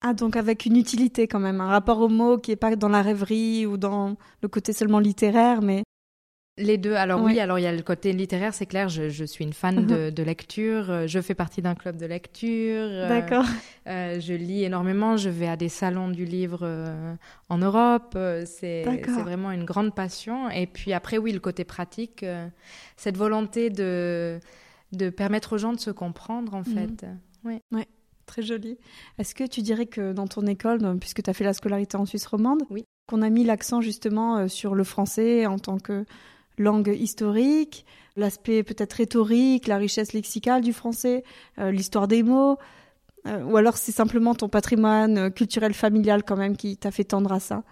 ah, 0.00 0.14
donc 0.14 0.36
avec 0.36 0.64
une 0.64 0.76
utilité 0.76 1.26
quand 1.26 1.40
même, 1.40 1.60
un 1.60 1.66
rapport 1.66 1.98
au 1.98 2.08
mot 2.08 2.38
qui 2.38 2.52
est 2.52 2.56
pas 2.56 2.76
dans 2.76 2.88
la 2.88 3.02
rêverie 3.02 3.66
ou 3.66 3.76
dans 3.76 4.16
le 4.42 4.48
côté 4.48 4.72
seulement 4.72 5.00
littéraire, 5.00 5.60
mais 5.60 5.82
les 6.58 6.76
deux. 6.76 6.94
Alors 6.94 7.22
oui, 7.22 7.40
alors 7.40 7.58
il 7.58 7.62
y 7.62 7.66
a 7.66 7.72
le 7.72 7.82
côté 7.82 8.12
littéraire, 8.12 8.52
c'est 8.52 8.66
clair. 8.66 8.88
Je, 8.88 9.24
suis 9.24 9.44
une 9.44 9.52
fan 9.52 9.86
de, 9.86 10.10
uh-huh. 10.10 10.24
lecture. 10.24 10.90
Euh, 10.90 11.06
je 11.06 11.20
fais 11.20 11.34
partie 11.34 11.62
d'un 11.62 11.74
club 11.74 11.96
de 11.96 12.06
lecture. 12.06 12.86
Euh, 12.86 13.08
D'accord. 13.08 13.46
Euh, 13.86 14.20
je 14.20 14.34
lis 14.34 14.64
énormément. 14.64 15.16
Je 15.16 15.30
vais 15.30 15.48
à 15.48 15.56
des 15.56 15.68
salons 15.68 16.08
du 16.08 16.24
livre 16.24 16.68
en 17.48 17.58
Europe. 17.58 18.18
c'est 18.44 18.84
vraiment 19.22 19.50
une 19.50 19.64
grande 19.64 19.94
passion. 19.94 20.50
Et 20.50 20.66
puis 20.66 20.92
après, 20.92 21.16
oui, 21.16 21.32
le 21.32 21.40
côté 21.40 21.64
pratique, 21.64 22.24
cette 22.96 23.16
volonté 23.16 23.70
de 23.70 24.38
de 24.92 25.10
permettre 25.10 25.54
aux 25.54 25.58
gens 25.58 25.74
de 25.74 25.80
se 25.80 25.90
comprendre, 25.90 26.54
en 26.54 26.60
mhm. 26.60 26.64
fait. 26.64 27.06
Oui. 27.44 27.60
Ouais. 27.72 27.86
Très 28.24 28.40
joli. 28.42 28.78
Est-ce 29.18 29.34
que 29.34 29.44
tu 29.44 29.60
dirais 29.60 29.86
que 29.86 30.12
dans 30.12 30.26
ton 30.26 30.46
école, 30.46 30.98
puisque 30.98 31.22
tu 31.22 31.30
as 31.30 31.34
fait 31.34 31.44
la 31.44 31.52
scolarité 31.52 31.96
en 31.96 32.04
Suisse 32.04 32.26
romande, 32.26 32.62
oui. 32.70 32.84
qu'on 33.06 33.22
a 33.22 33.30
mis 33.30 33.44
l'accent 33.44 33.80
justement 33.80 34.48
sur 34.48 34.74
le 34.74 34.84
français 34.84 35.46
en 35.46 35.58
tant 35.58 35.78
que 35.78 36.04
langue 36.58 36.94
historique, 36.98 37.86
l'aspect 38.16 38.62
peut-être 38.62 38.94
rhétorique, 38.94 39.66
la 39.66 39.76
richesse 39.76 40.12
lexicale 40.12 40.62
du 40.62 40.72
français, 40.72 41.24
euh, 41.58 41.70
l'histoire 41.70 42.08
des 42.08 42.22
mots, 42.22 42.58
euh, 43.26 43.42
ou 43.44 43.56
alors 43.56 43.76
c'est 43.76 43.92
simplement 43.92 44.34
ton 44.34 44.48
patrimoine 44.48 45.18
euh, 45.18 45.30
culturel 45.30 45.74
familial 45.74 46.22
quand 46.22 46.36
même 46.36 46.56
qui 46.56 46.76
t'a 46.76 46.90
fait 46.90 47.04
tendre 47.04 47.32
à 47.32 47.40
ça. 47.40 47.62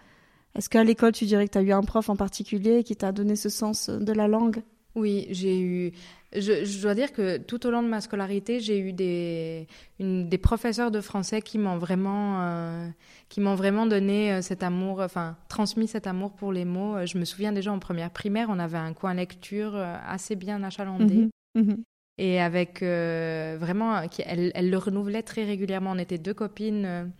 Est-ce 0.55 0.69
qu'à 0.69 0.85
l'école 0.85 1.13
tu 1.13 1.25
dirais 1.25 1.47
que 1.47 1.53
tu 1.53 1.59
as 1.59 1.63
eu 1.63 1.73
un 1.73 1.83
prof 1.83 2.09
en 2.09 2.17
particulier 2.17 2.83
qui 2.85 2.97
t'a 2.97 3.13
donné 3.13 3.37
ce 3.37 3.49
sens 3.49 3.91
de 3.91 4.13
la 4.13 4.29
langue? 4.29 4.63
Oui, 4.97 5.27
j'ai 5.31 5.61
eu 5.61 5.93
je, 6.35 6.83
dois 6.83 6.95
dire 6.95 7.13
que 7.13 7.39
tout 7.39 7.67
au 7.67 7.71
long 7.71 7.83
de 7.83 7.89
ma 7.89 8.01
scolarité, 8.01 8.61
j'ai 8.61 8.79
eu 8.79 8.93
des, 8.93 9.67
des 9.99 10.39
professeurs 10.39 10.91
de 10.91 11.01
français 11.01 11.41
qui 11.41 11.59
m'ont 11.59 11.79
vraiment, 11.79 12.41
euh, 12.41 12.89
qui 13.29 13.41
m'ont 13.41 13.55
vraiment 13.55 13.87
donné 13.87 14.33
euh, 14.33 14.43
cet 14.43 14.63
amour, 14.63 15.01
enfin 15.01 15.37
transmis 15.49 15.89
cet 15.89 16.07
amour 16.07 16.33
pour 16.33 16.53
les 16.53 16.65
mots. 16.65 16.97
Euh, 16.97 17.07
je 17.07 17.19
me 17.19 17.25
souviens 17.25 17.53
déjà 17.53 17.73
en 17.73 17.79
première 17.79 18.11
primaire, 18.11 18.49
on 18.51 18.59
avait 18.59 18.79
un 18.79 18.93
coin 18.93 19.15
lecture 19.15 19.77
assez 19.77 20.37
bien 20.37 20.63
achalandé. 20.63 21.29
Mhm, 21.55 21.63
mhm. 21.63 21.85
Et 22.19 22.41
avec 22.41 22.81
vraiment, 22.81 24.01
elle, 24.25 24.51
elle, 24.55 24.71
le 24.71 24.79
renouvelait 24.79 25.23
très 25.23 25.45
régulièrement. 25.45 25.91
On 25.93 25.99
était 25.99 26.17
deux 26.17 26.33
copines 26.33 27.13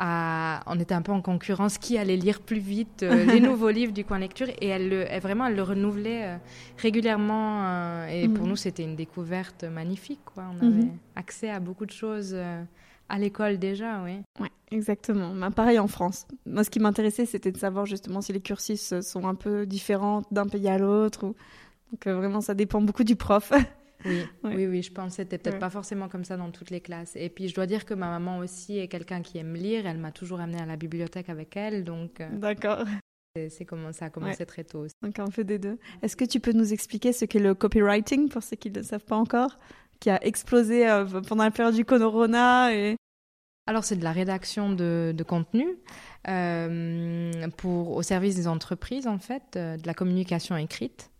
on 0.00 0.78
était 0.78 0.94
un 0.94 1.02
peu 1.02 1.12
en 1.12 1.22
concurrence 1.22 1.78
qui 1.78 1.98
allait 1.98 2.16
lire 2.16 2.40
plus 2.40 2.58
vite 2.58 3.02
euh, 3.02 3.24
les 3.24 3.40
nouveaux 3.48 3.70
livres 3.70 3.92
du 3.92 4.04
coin 4.04 4.18
lecture. 4.18 4.48
Et 4.60 4.68
elle, 4.68 4.88
le, 4.88 5.20
vraiment 5.20 5.46
elle 5.46 5.56
le 5.56 5.62
renouvelait 5.62 6.24
euh, 6.24 6.36
régulièrement 6.78 7.64
euh, 7.64 8.08
et 8.08 8.28
pour 8.28 8.44
mhm. 8.44 8.50
nous 8.50 8.56
c'était 8.56 8.84
une 8.84 8.96
découverte 8.96 9.64
magnifique 9.64 10.20
quoi. 10.24 10.44
On 10.52 10.56
avait 10.58 10.84
mhm. 10.84 10.98
accès 11.16 11.50
à 11.50 11.60
beaucoup 11.60 11.86
de 11.86 11.90
choses 11.90 12.36
à 13.08 13.18
l'école 13.18 13.58
déjà 13.58 14.02
oui. 14.04 14.20
Ouais 14.40 14.50
exactement. 14.70 15.34
Bah, 15.34 15.50
pareil 15.50 15.78
en 15.78 15.88
France. 15.88 16.26
Moi 16.46 16.64
ce 16.64 16.70
qui 16.70 16.80
m'intéressait 16.80 17.26
c'était 17.26 17.52
de 17.52 17.58
savoir 17.58 17.86
justement 17.86 18.20
si 18.20 18.32
les 18.32 18.40
cursus 18.40 19.00
sont 19.00 19.26
un 19.26 19.34
peu 19.34 19.66
différents 19.66 20.22
d'un 20.30 20.46
pays 20.46 20.68
à 20.68 20.78
l'autre 20.78 21.24
ou... 21.24 21.34
donc 21.90 22.06
vraiment 22.16 22.40
ça 22.40 22.54
dépend 22.54 22.80
beaucoup 22.80 23.04
du 23.04 23.16
prof 23.16 23.52
Oui, 24.04 24.22
oui, 24.44 24.66
oui, 24.66 24.82
je 24.82 24.92
pense 24.92 25.12
que 25.12 25.16
c'était 25.16 25.38
peut-être 25.38 25.58
pas 25.58 25.70
forcément 25.70 26.08
comme 26.08 26.24
ça 26.24 26.36
dans 26.36 26.50
toutes 26.50 26.70
les 26.70 26.80
classes. 26.80 27.16
Et 27.16 27.28
puis 27.28 27.48
je 27.48 27.54
dois 27.54 27.66
dire 27.66 27.84
que 27.84 27.94
ma 27.94 28.08
maman 28.08 28.38
aussi 28.38 28.78
est 28.78 28.88
quelqu'un 28.88 29.22
qui 29.22 29.38
aime 29.38 29.54
lire. 29.54 29.86
Elle 29.86 29.98
m'a 29.98 30.12
toujours 30.12 30.40
amenée 30.40 30.60
à 30.60 30.66
la 30.66 30.76
bibliothèque 30.76 31.28
avec 31.28 31.56
elle, 31.56 31.84
donc. 31.84 32.20
Euh, 32.20 32.28
D'accord. 32.32 32.84
C'est 33.50 33.64
comment 33.64 33.92
ça 33.92 34.06
a 34.06 34.10
commencé 34.10 34.44
très 34.46 34.64
tôt. 34.64 34.80
Aussi. 34.80 34.94
Donc 35.02 35.14
on 35.18 35.30
fait 35.30 35.44
des 35.44 35.58
deux. 35.58 35.78
Est-ce 36.02 36.16
que 36.16 36.24
tu 36.24 36.40
peux 36.40 36.52
nous 36.52 36.72
expliquer 36.72 37.12
ce 37.12 37.24
qu'est 37.24 37.38
le 37.38 37.54
copywriting 37.54 38.28
pour 38.28 38.42
ceux 38.42 38.56
qui 38.56 38.70
ne 38.70 38.76
le 38.76 38.82
savent 38.82 39.04
pas 39.04 39.16
encore, 39.16 39.56
qui 40.00 40.10
a 40.10 40.24
explosé 40.24 40.88
euh, 40.88 41.04
pendant 41.04 41.44
la 41.44 41.50
période 41.50 41.74
du 41.74 41.84
Corona 41.84 42.74
et 42.74 42.96
alors 43.66 43.84
c'est 43.84 43.96
de 43.96 44.02
la 44.02 44.12
rédaction 44.12 44.72
de, 44.72 45.14
contenu 45.28 45.66
euh, 46.26 47.48
pour 47.58 47.96
au 47.96 48.02
service 48.02 48.34
des 48.34 48.48
entreprises 48.48 49.06
en 49.06 49.18
fait, 49.18 49.58
de 49.58 49.86
la 49.86 49.92
communication 49.92 50.56
écrite. 50.56 51.10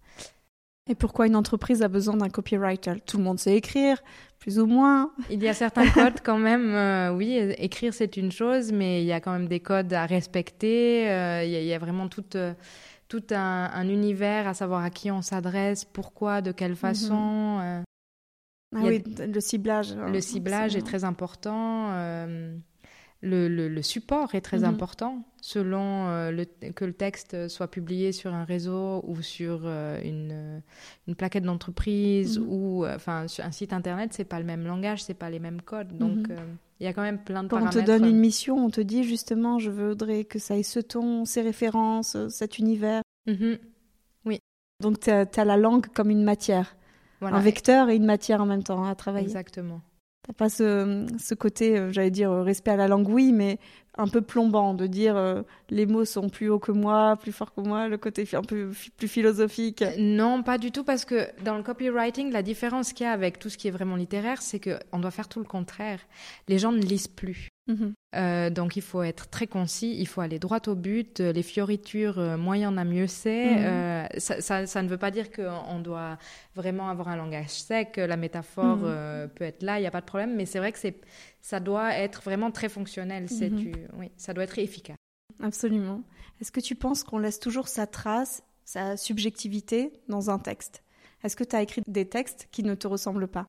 Et 0.88 0.94
pourquoi 0.94 1.26
une 1.26 1.36
entreprise 1.36 1.82
a 1.82 1.88
besoin 1.88 2.16
d'un 2.16 2.30
copywriter 2.30 2.94
Tout 3.06 3.18
le 3.18 3.22
monde 3.24 3.38
sait 3.38 3.54
écrire, 3.54 4.02
plus 4.38 4.58
ou 4.58 4.66
moins. 4.66 5.10
Il 5.30 5.42
y 5.42 5.48
a 5.48 5.54
certains 5.54 5.88
codes 5.90 6.20
quand 6.24 6.38
même. 6.38 6.74
Euh, 6.74 7.12
oui, 7.14 7.36
écrire 7.58 7.92
c'est 7.92 8.16
une 8.16 8.32
chose, 8.32 8.72
mais 8.72 9.02
il 9.02 9.06
y 9.06 9.12
a 9.12 9.20
quand 9.20 9.32
même 9.32 9.48
des 9.48 9.60
codes 9.60 9.92
à 9.92 10.06
respecter. 10.06 11.10
Euh, 11.10 11.44
il, 11.44 11.50
y 11.50 11.74
a, 11.74 11.78
vraiment 11.78 12.08
tout, 12.08 12.24
euh, 12.36 12.54
tout 13.08 13.22
un, 13.30 13.88
univers 13.88 14.48
à 14.48 14.54
savoir 14.54 14.82
à 14.82 14.90
qui 14.90 15.10
on 15.10 15.20
s'adresse, 15.20 15.84
pourquoi, 15.84 16.40
de 16.40 16.52
quelle 16.52 16.70
mhm. 16.70 16.76
façon. 16.76 17.58
ah 17.60 18.80
oui, 18.82 19.02
le 19.18 19.40
ciblage. 19.40 19.92
Hein, 19.92 20.10
le 20.10 20.20
ciblage 20.22 20.74
est 20.74 20.86
très 20.86 21.04
important 21.04 21.92
le, 23.20 23.48
le, 23.48 23.82
support 23.82 24.34
est 24.34 24.40
très 24.40 24.58
mhm. 24.58 24.66
important 24.66 25.24
selon 25.40 26.06
euh, 26.08 26.30
le, 26.30 26.44
que 26.70 26.84
le 26.84 26.92
texte 26.92 27.48
soit 27.48 27.68
publié 27.68 28.12
sur 28.12 28.32
un 28.32 28.44
réseau 28.44 29.02
ou 29.06 29.22
sur 29.22 29.62
euh, 29.64 30.00
une, 30.04 30.62
une, 31.08 31.14
plaquette 31.16 31.42
d'entreprise 31.42 32.38
mhm. 32.38 32.46
ou 32.48 32.84
euh, 32.84 32.94
enfin 32.94 33.26
sur 33.26 33.44
un 33.44 33.50
site 33.50 33.72
internet 33.72 34.12
c'est 34.12 34.24
pas 34.24 34.38
le 34.38 34.44
même 34.44 34.64
langage 34.64 35.02
c'est 35.02 35.14
pas 35.14 35.30
les 35.30 35.40
mêmes 35.40 35.62
codes. 35.62 35.98
Donc 35.98 36.28
mhm. 36.28 36.36
il 36.78 36.84
y 36.84 36.86
a 36.86 36.92
quand 36.92 37.02
même 37.02 37.18
plein 37.18 37.42
de 37.42 37.48
Quand 37.48 37.60
on 37.60 37.70
te 37.70 37.80
donne 37.80 38.04
une 38.04 38.18
mission 38.18 38.56
on 38.56 38.70
te 38.70 38.80
dit 38.80 39.02
justement 39.02 39.58
je 39.58 39.70
voudrais 39.70 40.24
que 40.24 40.38
ça 40.38 40.56
ait 40.56 40.62
ce 40.62 40.78
ton 40.78 41.24
ces 41.24 41.42
références 41.42 42.16
cet 42.28 42.58
univers. 42.58 43.02
Oui. 44.24 44.38
Donc 44.80 45.00
tu 45.00 45.10
as, 45.10 45.44
la 45.44 45.56
langue 45.56 45.86
comme 45.88 46.10
une 46.10 46.22
matière 46.22 46.76
un 47.20 47.40
vecteur 47.40 47.90
et 47.90 47.96
une 47.96 48.06
matière 48.06 48.40
en 48.40 48.46
même 48.46 48.62
temps 48.62 48.84
à 48.84 48.94
travailler. 48.94 49.26
Exactement 49.26 49.80
pas 50.36 50.48
ce, 50.48 51.34
côté, 51.34 51.78
euh, 51.78 51.92
j'allais 51.92 52.10
dire, 52.10 52.30
euh, 52.30 52.42
respect 52.42 52.72
à 52.72 52.76
la 52.76 52.88
langue, 52.88 53.08
oui, 53.08 53.32
mais 53.32 53.58
un 53.96 54.06
peu 54.06 54.20
plombant, 54.20 54.74
de 54.74 54.86
dire 54.86 55.16
euh, 55.16 55.42
les 55.70 55.86
mots 55.86 56.04
sont 56.04 56.28
plus 56.28 56.48
hauts 56.50 56.58
que 56.58 56.70
moi, 56.70 57.16
plus 57.20 57.32
forts 57.32 57.54
que 57.54 57.60
moi, 57.60 57.88
le 57.88 57.98
côté 57.98 58.28
un 58.34 58.42
peu 58.42 58.70
plus 58.96 59.08
philosophique. 59.08 59.82
Non, 59.98 60.42
pas 60.42 60.58
du 60.58 60.70
tout, 60.70 60.84
parce 60.84 61.04
que 61.04 61.28
dans 61.42 61.56
le 61.56 61.62
copywriting, 61.62 62.30
la 62.30 62.42
différence 62.42 62.92
qu'il 62.92 63.04
y 63.04 63.08
a 63.08 63.12
avec 63.12 63.38
tout 63.38 63.48
ce 63.48 63.58
qui 63.58 63.68
est 63.68 63.72
vraiment 63.72 63.96
littéraire, 63.96 64.42
c'est 64.42 64.60
qu'on 64.60 64.98
doit 64.98 65.10
faire 65.10 65.28
tout 65.28 65.40
le 65.40 65.46
contraire. 65.46 66.00
Les 66.46 66.58
gens 66.58 66.72
ne 66.72 66.80
lisent 66.80 67.08
plus. 67.08 67.48
Mhm. 67.68 67.94
Euh, 68.16 68.50
donc 68.50 68.76
il 68.76 68.82
faut 68.82 69.02
être 69.02 69.28
très 69.28 69.46
concis, 69.46 69.94
il 69.98 70.08
faut 70.08 70.22
aller 70.22 70.38
droit 70.38 70.60
au 70.66 70.74
but. 70.74 71.20
Les 71.20 71.42
fioritures, 71.42 72.18
euh, 72.18 72.36
moins 72.36 72.56
il 72.56 72.62
y 72.62 72.66
en 72.66 72.78
a, 72.78 72.84
mieux 72.84 73.06
c'est. 73.06 73.54
Mhm. 73.54 73.64
Euh, 73.64 74.06
ça, 74.18 74.82
ne 74.82 74.88
veut 74.88 74.98
pas 74.98 75.10
dire 75.10 75.30
qu'on 75.30 75.78
doit 75.78 76.18
vraiment 76.56 76.88
avoir 76.88 77.08
un 77.08 77.16
langage 77.16 77.50
sec. 77.50 77.96
La 77.96 78.16
métaphore 78.16 78.78
mhm. 78.78 79.28
peut 79.34 79.44
être 79.44 79.62
là, 79.62 79.78
il 79.78 79.82
n'y 79.82 79.86
a 79.86 79.90
pas 79.90 80.00
de 80.00 80.06
problème. 80.06 80.34
Mais 80.34 80.46
c'est 80.46 80.58
vrai 80.58 80.72
que 80.72 80.78
ça 81.40 81.60
doit 81.60 81.94
être 81.94 82.22
vraiment 82.22 82.50
très 82.50 82.68
fonctionnel. 82.68 83.26
oui, 83.98 84.10
ça 84.16 84.32
doit 84.32 84.44
être 84.44 84.58
efficace. 84.58 84.96
Absolument. 85.40 86.02
Est-ce 86.40 86.50
que 86.50 86.60
tu 86.60 86.74
penses 86.74 87.04
qu'on 87.04 87.18
laisse 87.18 87.38
toujours 87.38 87.68
sa 87.68 87.86
trace, 87.86 88.42
sa 88.64 88.96
subjectivité 88.96 89.92
dans 90.08 90.30
un 90.30 90.38
texte? 90.38 90.82
Est-ce 91.22 91.36
que 91.36 91.44
tu 91.44 91.54
as 91.56 91.62
écrit 91.62 91.82
des 91.86 92.08
textes 92.08 92.48
qui 92.50 92.62
ne 92.62 92.74
te 92.74 92.86
ressemblent 92.86 93.28
pas? 93.28 93.46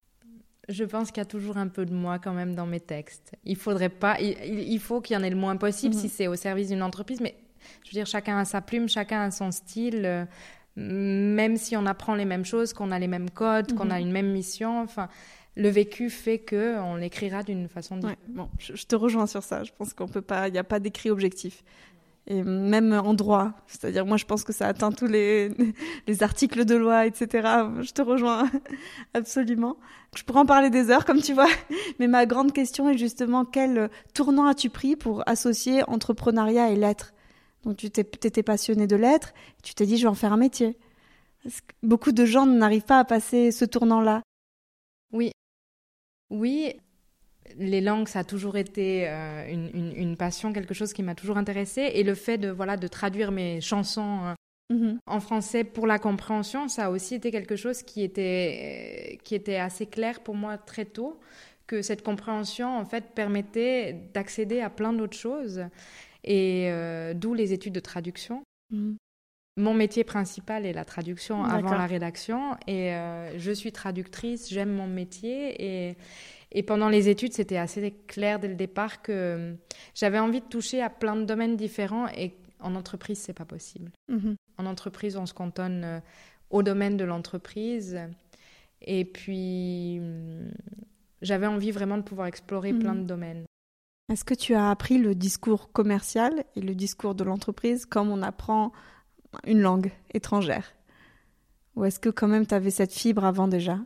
Je 0.69 0.83
pense 0.83 1.09
qu'il 1.09 1.17
y 1.17 1.21
a 1.21 1.25
toujours 1.25 1.57
un 1.57 1.67
peu 1.67 1.85
de 1.85 1.93
moi 1.93 2.19
quand 2.19 2.33
même 2.33 2.55
dans 2.55 2.67
mes 2.67 2.79
textes. 2.79 3.33
Il 3.43 3.55
faudrait 3.55 3.89
pas, 3.89 4.17
il, 4.21 4.79
faut 4.79 5.01
qu'il 5.01 5.15
y 5.15 5.19
en 5.19 5.23
ait 5.23 5.29
le 5.29 5.35
moins 5.35 5.57
possible 5.57 5.95
si 5.95 6.05
mhm. 6.05 6.11
c'est 6.13 6.27
au 6.27 6.35
service 6.35 6.69
d'une 6.69 6.83
entreprise, 6.83 7.19
mais 7.19 7.35
je 7.83 7.89
veux 7.89 7.93
dire, 7.93 8.05
chacun 8.05 8.37
a 8.37 8.45
sa 8.45 8.61
plume, 8.61 8.87
chacun 8.87 9.21
a 9.21 9.31
son 9.31 9.51
style. 9.51 10.05
Euh, 10.05 10.25
même 10.75 11.57
si 11.57 11.75
on 11.75 11.85
apprend 11.85 12.15
les 12.15 12.23
mêmes 12.23 12.45
choses, 12.45 12.71
qu'on 12.71 12.91
a 12.91 12.99
les 12.99 13.07
mêmes 13.07 13.29
codes, 13.29 13.73
qu'on 13.73 13.89
a 13.89 13.95
mhm. 13.95 14.05
une 14.05 14.11
même 14.11 14.31
mission, 14.31 14.79
enfin, 14.81 15.09
le 15.57 15.67
vécu 15.67 16.09
fait 16.09 16.37
que 16.37 16.79
on 16.79 16.95
l'écrira 16.95 17.43
d'une 17.43 17.67
façon 17.67 17.95
différente. 17.95 18.19
bon, 18.29 18.49
je, 18.59 18.75
je, 18.75 18.85
te 18.85 18.95
rejoins 18.95 19.27
sur 19.27 19.43
ça. 19.43 19.63
Je 19.63 19.71
pense 19.77 19.93
qu'on 19.93 20.07
peut 20.07 20.21
pas, 20.21 20.47
il 20.47 20.51
n'y 20.51 20.59
a 20.59 20.63
pas 20.63 20.79
d'écrit 20.79 21.09
objectif 21.09 21.63
et 22.29 22.43
même 22.43 22.93
en 22.93 23.15
droit. 23.15 23.51
C'est-à-dire, 23.67 24.05
moi, 24.05 24.17
je 24.17 24.25
pense 24.25 24.43
que 24.43 24.53
ça 24.53 24.67
atteint 24.67 24.91
tous 24.91 25.07
les, 25.07 25.51
les 26.07 26.23
articles 26.23 26.63
de 26.63 26.75
loi, 26.75 27.07
etc. 27.07 27.27
Je 27.81 27.91
te 27.91 28.01
rejoins 28.01 28.49
absolument. 29.13 29.77
Je 30.15 30.23
pourrais 30.23 30.41
en 30.41 30.45
parler 30.45 30.69
des 30.69 30.91
heures, 30.91 31.05
comme 31.05 31.21
tu 31.21 31.33
vois. 31.33 31.49
Mais 31.99 32.07
ma 32.07 32.25
grande 32.25 32.53
question 32.53 32.87
est 32.89 32.97
justement 32.97 33.45
quel 33.45 33.89
tournant 34.13 34.45
as-tu 34.45 34.69
pris 34.69 34.95
pour 34.95 35.27
associer 35.27 35.83
entrepreneuriat 35.89 36.69
et 36.69 36.75
lettres? 36.75 37.13
Donc, 37.63 37.77
tu 37.77 37.89
t'étais 37.89 38.43
passionné 38.43 38.87
de 38.87 38.95
lettres, 38.95 39.33
tu 39.63 39.73
t'es 39.73 39.85
dit, 39.85 39.97
je 39.97 40.03
vais 40.03 40.09
en 40.09 40.13
faire 40.13 40.31
un 40.31 40.37
métier. 40.37 40.77
beaucoup 41.83 42.13
de 42.13 42.25
gens 42.25 42.45
n'arrivent 42.45 42.85
pas 42.85 42.99
à 42.99 43.05
passer 43.05 43.51
ce 43.51 43.65
tournant-là? 43.65 44.21
Oui. 45.11 45.31
Oui, 46.29 46.73
les 47.57 47.81
langues, 47.81 48.07
ça 48.07 48.19
a 48.19 48.23
toujours 48.23 48.57
été 48.57 49.07
euh, 49.07 49.47
une, 49.49 50.15
passion, 50.17 50.53
quelque 50.53 50.73
chose 50.73 50.93
qui 50.93 51.03
m'a 51.03 51.15
toujours 51.15 51.37
intéressée. 51.37 51.91
Et 51.93 52.03
le 52.03 52.15
fait 52.15 52.37
de, 52.37 52.49
voilà, 52.49 52.77
de 52.77 52.87
traduire 52.87 53.31
mes 53.31 53.61
chansons 53.61 54.19
euh, 54.23 54.75
mhm. 54.75 54.99
en 55.05 55.19
français 55.19 55.63
pour 55.63 55.87
la 55.87 55.99
compréhension, 55.99 56.67
ça 56.67 56.85
a 56.85 56.89
aussi 56.89 57.15
été 57.15 57.31
quelque 57.31 57.55
chose 57.55 57.83
qui 57.83 58.03
était, 58.03 59.13
euh, 59.13 59.17
qui 59.23 59.35
était 59.35 59.57
assez 59.57 59.85
clair 59.85 60.21
pour 60.21 60.35
moi 60.35 60.57
très 60.57 60.85
tôt 60.85 61.19
que 61.67 61.81
cette 61.81 62.03
compréhension, 62.03 62.77
en 62.77 62.85
fait, 62.85 63.13
permettait 63.13 64.09
d'accéder 64.13 64.59
à 64.61 64.69
plein 64.69 64.91
d'autres 64.91 65.17
choses, 65.17 65.65
et 66.23 66.67
euh, 66.69 67.13
d'où 67.13 67.35
les 67.35 67.53
études 67.53 67.73
de 67.73 67.79
traduction. 67.79 68.43
Mhm. 68.71 68.97
Mon 69.57 69.73
métier 69.73 70.03
principal 70.03 70.65
est 70.65 70.73
la 70.73 70.85
traduction 70.85 71.43
avant 71.43 71.73
la 71.73 71.85
rédaction, 71.85 72.55
et 72.65 72.93
je 73.35 73.51
suis 73.51 73.73
traductrice, 73.73 74.49
j'aime 74.49 74.71
mon 74.71 74.87
métier, 74.87 75.89
et, 75.89 75.97
et 76.51 76.63
pendant 76.63 76.89
les 76.89 77.09
études, 77.09 77.33
c'était 77.33 77.57
assez 77.57 77.91
clair 78.07 78.39
dès 78.39 78.47
le 78.47 78.55
départ 78.55 79.01
que 79.01 79.55
j'avais 79.93 80.19
envie 80.19 80.41
de 80.41 80.45
toucher 80.45 80.81
à 80.81 80.89
plein 80.89 81.15
de 81.15 81.23
domaines 81.23 81.55
différents, 81.55 82.07
et 82.07 82.35
en 82.59 82.75
entreprise, 82.75 83.19
c'est 83.19 83.33
pas 83.33 83.45
possible. 83.45 83.91
Mhm. 84.07 84.35
En 84.57 84.65
entreprise, 84.65 85.15
on 85.15 85.25
se 85.25 85.33
cantonne 85.33 85.83
euh, 85.83 85.99
au 86.49 86.63
domaine 86.63 86.97
de 86.97 87.05
l'entreprise. 87.05 87.99
Et 88.81 89.05
puis, 89.05 89.99
hum, 89.99 90.51
j'avais 91.21 91.47
envie 91.47 91.71
vraiment 91.71 91.97
de 91.97 92.03
pouvoir 92.03 92.27
explorer 92.27 92.73
plein 92.73 92.95
de 92.95 93.01
mhm. 93.01 93.07
domaines. 93.07 93.45
Est-ce 94.11 94.25
que 94.25 94.33
tu 94.33 94.55
as 94.55 94.71
appris 94.71 94.97
le 94.97 95.13
discours 95.13 95.71
commercial 95.71 96.43
et 96.55 96.61
le 96.61 96.73
discours 96.73 97.13
de 97.13 97.23
l'entreprise 97.23 97.85
comme 97.85 98.09
on 98.09 98.23
apprend 98.23 98.71
une 99.45 99.61
langue 99.61 99.91
étrangère? 100.13 100.73
Ou 101.75 101.85
est-ce 101.85 101.99
que 101.99 102.09
quand 102.09 102.27
même 102.27 102.47
tu 102.47 102.55
avais 102.55 102.71
cette 102.71 102.91
fibre 102.91 103.23
avant 103.23 103.47
déjà? 103.47 103.77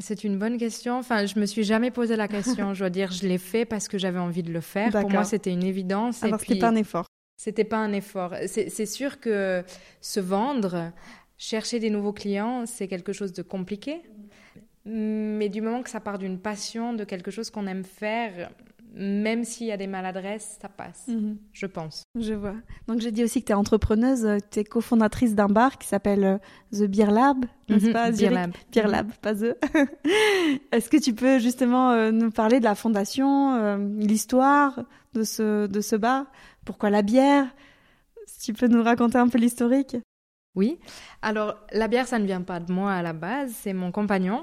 C'est 0.00 0.24
une 0.24 0.38
bonne 0.38 0.58
question. 0.58 0.98
Enfin, 0.98 1.26
je 1.26 1.38
me 1.38 1.46
suis 1.46 1.62
jamais 1.62 1.90
posé 1.90 2.16
la 2.16 2.28
question. 2.28 2.74
je 2.74 2.80
dois 2.80 2.90
dire, 2.90 3.12
je 3.12 3.26
l'ai 3.26 3.38
fait 3.38 3.64
parce 3.64 3.88
que 3.88 3.98
j'avais 3.98 4.18
envie 4.18 4.42
de 4.42 4.52
le 4.52 4.60
faire. 4.60 4.90
Pour 4.90 5.10
moi, 5.10 5.24
c'était 5.24 5.52
une 5.52 5.64
évidence. 5.64 6.22
Alors, 6.22 6.40
c'était 6.40 6.58
pas 6.58 6.68
un 6.68 6.76
effort. 6.76 7.06
C'était 7.36 7.64
pas 7.64 7.78
un 7.78 7.92
effort. 7.92 8.34
C'est 8.46 8.86
sûr 8.86 9.20
que 9.20 9.64
se 10.00 10.20
vendre, 10.20 10.92
chercher 11.38 11.78
des 11.78 11.90
nouveaux 11.90 12.12
clients, 12.12 12.66
c'est 12.66 12.88
quelque 12.88 13.12
chose 13.12 13.32
de 13.32 13.42
compliqué. 13.42 14.02
Mais 14.84 15.48
du 15.48 15.60
moment 15.60 15.82
que 15.82 15.90
ça 15.90 16.00
part 16.00 16.18
d'une 16.18 16.38
passion, 16.38 16.92
de 16.92 17.04
quelque 17.04 17.30
chose 17.30 17.50
qu'on 17.50 17.66
aime 17.66 17.84
faire, 17.84 18.50
même 18.94 19.44
s'il 19.44 19.66
y 19.66 19.72
a 19.72 19.76
des 19.76 19.86
maladresses, 19.86 20.58
ça 20.60 20.68
passe, 20.68 21.08
mhm. 21.08 21.38
je 21.52 21.66
pense. 21.66 22.02
Je 22.18 22.34
vois. 22.34 22.56
Donc 22.88 23.00
j'ai 23.00 23.12
dit 23.12 23.22
aussi 23.22 23.40
que 23.40 23.46
tu 23.46 23.52
es 23.52 23.54
entrepreneuse, 23.54 24.26
tu 24.50 24.60
es 24.60 24.64
cofondatrice 24.64 25.34
d'un 25.34 25.48
bar 25.48 25.78
qui 25.78 25.86
s'appelle 25.86 26.24
euh, 26.24 26.38
The 26.72 26.90
Beer 26.90 27.10
Lab, 27.10 27.44
n'est-ce 27.68 27.86
mhm, 27.86 27.92
pas 27.92 28.10
Beer 28.10 28.30
Lab. 28.30 28.52
Beer 28.72 28.88
Lab, 28.88 29.12
pas 29.20 29.34
The. 29.34 29.56
Est-ce 30.72 30.88
que 30.88 30.96
tu 30.96 31.14
peux 31.14 31.38
justement 31.38 31.90
euh, 31.90 32.10
nous 32.10 32.30
parler 32.30 32.58
de 32.58 32.64
la 32.64 32.74
fondation, 32.74 33.54
euh, 33.54 33.78
l'histoire 33.98 34.80
de 35.14 35.22
ce, 35.22 35.66
de 35.66 35.80
ce 35.80 35.96
bar? 35.96 36.26
Pourquoi 36.64 36.90
la 36.90 37.02
bière? 37.02 37.46
Si 38.26 38.52
tu 38.52 38.52
peux 38.52 38.68
nous 38.68 38.82
raconter 38.82 39.18
un 39.18 39.28
peu 39.28 39.38
l'historique 39.38 39.96
oui. 40.56 40.80
Alors, 41.22 41.56
la 41.72 41.86
bière, 41.86 42.08
ça 42.08 42.18
ne 42.18 42.26
vient 42.26 42.42
pas 42.42 42.58
de 42.58 42.72
moi 42.72 42.92
à 42.92 43.02
la 43.02 43.12
base, 43.12 43.52
c'est 43.54 43.72
mon 43.72 43.92
compagnon 43.92 44.42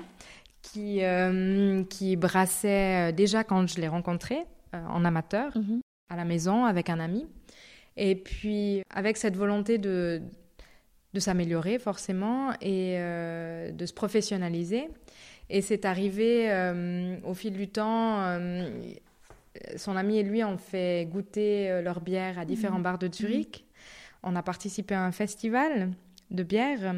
qui, 0.77 1.03
euh, 1.03 1.83
qui 1.85 2.15
brassait 2.15 3.09
euh, 3.09 3.11
déjà 3.11 3.43
quand 3.43 3.67
je 3.67 3.81
l'ai 3.81 3.87
rencontré 3.87 4.37
euh, 4.75 4.85
en 4.89 5.05
amateur 5.05 5.57
mhm. 5.57 5.81
à 6.09 6.15
la 6.15 6.25
maison 6.25 6.65
avec 6.65 6.89
un 6.89 6.99
ami. 6.99 7.25
Et 7.95 8.15
puis, 8.15 8.83
avec 8.91 9.17
cette 9.17 9.35
volonté 9.35 9.79
de, 9.79 10.21
de 11.15 11.19
s'améliorer 11.19 11.79
forcément 11.79 12.51
et 12.61 12.95
de 12.95 13.85
se 13.87 13.93
professionnaliser. 13.93 14.87
Et 15.49 15.61
c'est 15.61 15.83
arrivé 15.83 16.47
au 17.23 17.33
fil 17.33 17.53
du 17.53 17.67
temps. 17.69 18.39
son 19.77 19.95
ami 19.95 20.19
et 20.19 20.23
lui 20.23 20.43
ont 20.43 20.59
fait 20.59 21.09
goûter 21.09 21.81
leur 21.81 22.01
bière 22.01 22.37
à 22.37 22.45
différents 22.45 22.77
mhm. 22.77 22.83
bars 22.83 22.99
de 22.99 23.11
Zurich. 23.11 23.65
On 24.21 24.35
a 24.35 24.43
participé 24.43 24.93
à 24.93 25.03
un 25.03 25.11
festival 25.11 25.89
de 26.29 26.43
bière 26.43 26.93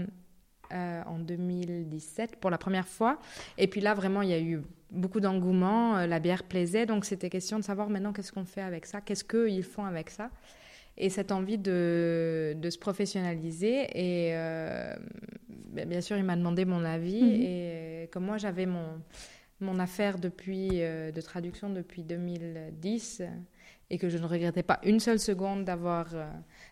euh, 0.72 1.02
en 1.08 1.18
2017 1.18 2.36
pour 2.36 2.52
la 2.52 2.60
première 2.60 2.88
fois. 2.88 3.20
Et 3.58 3.66
puis 3.66 3.82
là, 3.82 3.96
vraiment, 3.96 4.22
il 4.22 4.30
y 4.30 4.34
a 4.34 4.40
eu 4.40 4.62
beaucoup 4.92 5.20
d'engouement. 5.20 5.98
Euh, 5.98 6.06
la 6.06 6.20
bière 6.20 6.44
plaisait. 6.44 6.86
Donc, 6.86 7.06
c'était 7.06 7.32
question 7.32 7.58
de 7.58 7.64
savoir 7.64 7.90
maintenant 7.90 8.14
qu'est-ce 8.14 8.32
qu'on 8.32 8.46
fait 8.46 8.62
avec 8.62 8.86
ça, 8.86 9.02
qu'est-ce 9.02 9.24
qu'ils 9.24 9.64
font 9.64 9.86
avec 9.86 10.12
ça? 10.12 10.30
Et 10.96 11.10
cette 11.10 11.32
envie 11.32 11.58
de, 11.58 12.56
de 12.56 12.70
se 12.70 12.78
professionnaliser. 12.78 13.88
Et 13.96 14.36
euh, 14.36 14.96
bien 15.88 16.02
sûr, 16.02 16.18
il 16.18 16.24
m'a 16.24 16.36
demandé 16.36 16.66
mon 16.66 16.84
avis. 16.84 17.24
Mhm. 17.24 17.42
Et 17.42 18.10
comme 18.12 18.26
moi, 18.26 18.38
j'avais 18.38 18.68
mon, 18.68 19.02
mon 19.60 19.80
affaire 19.80 20.20
depuis, 20.20 20.70
de 20.70 21.22
traduction 21.22 21.72
depuis 21.72 22.04
2010 22.04 23.24
et 23.90 23.98
que 23.98 24.08
je 24.08 24.20
ne 24.20 24.26
regrettais 24.26 24.62
pas 24.62 24.80
une 24.84 25.00
seule 25.00 25.20
seconde 25.20 25.66
d'avoir 25.66 26.10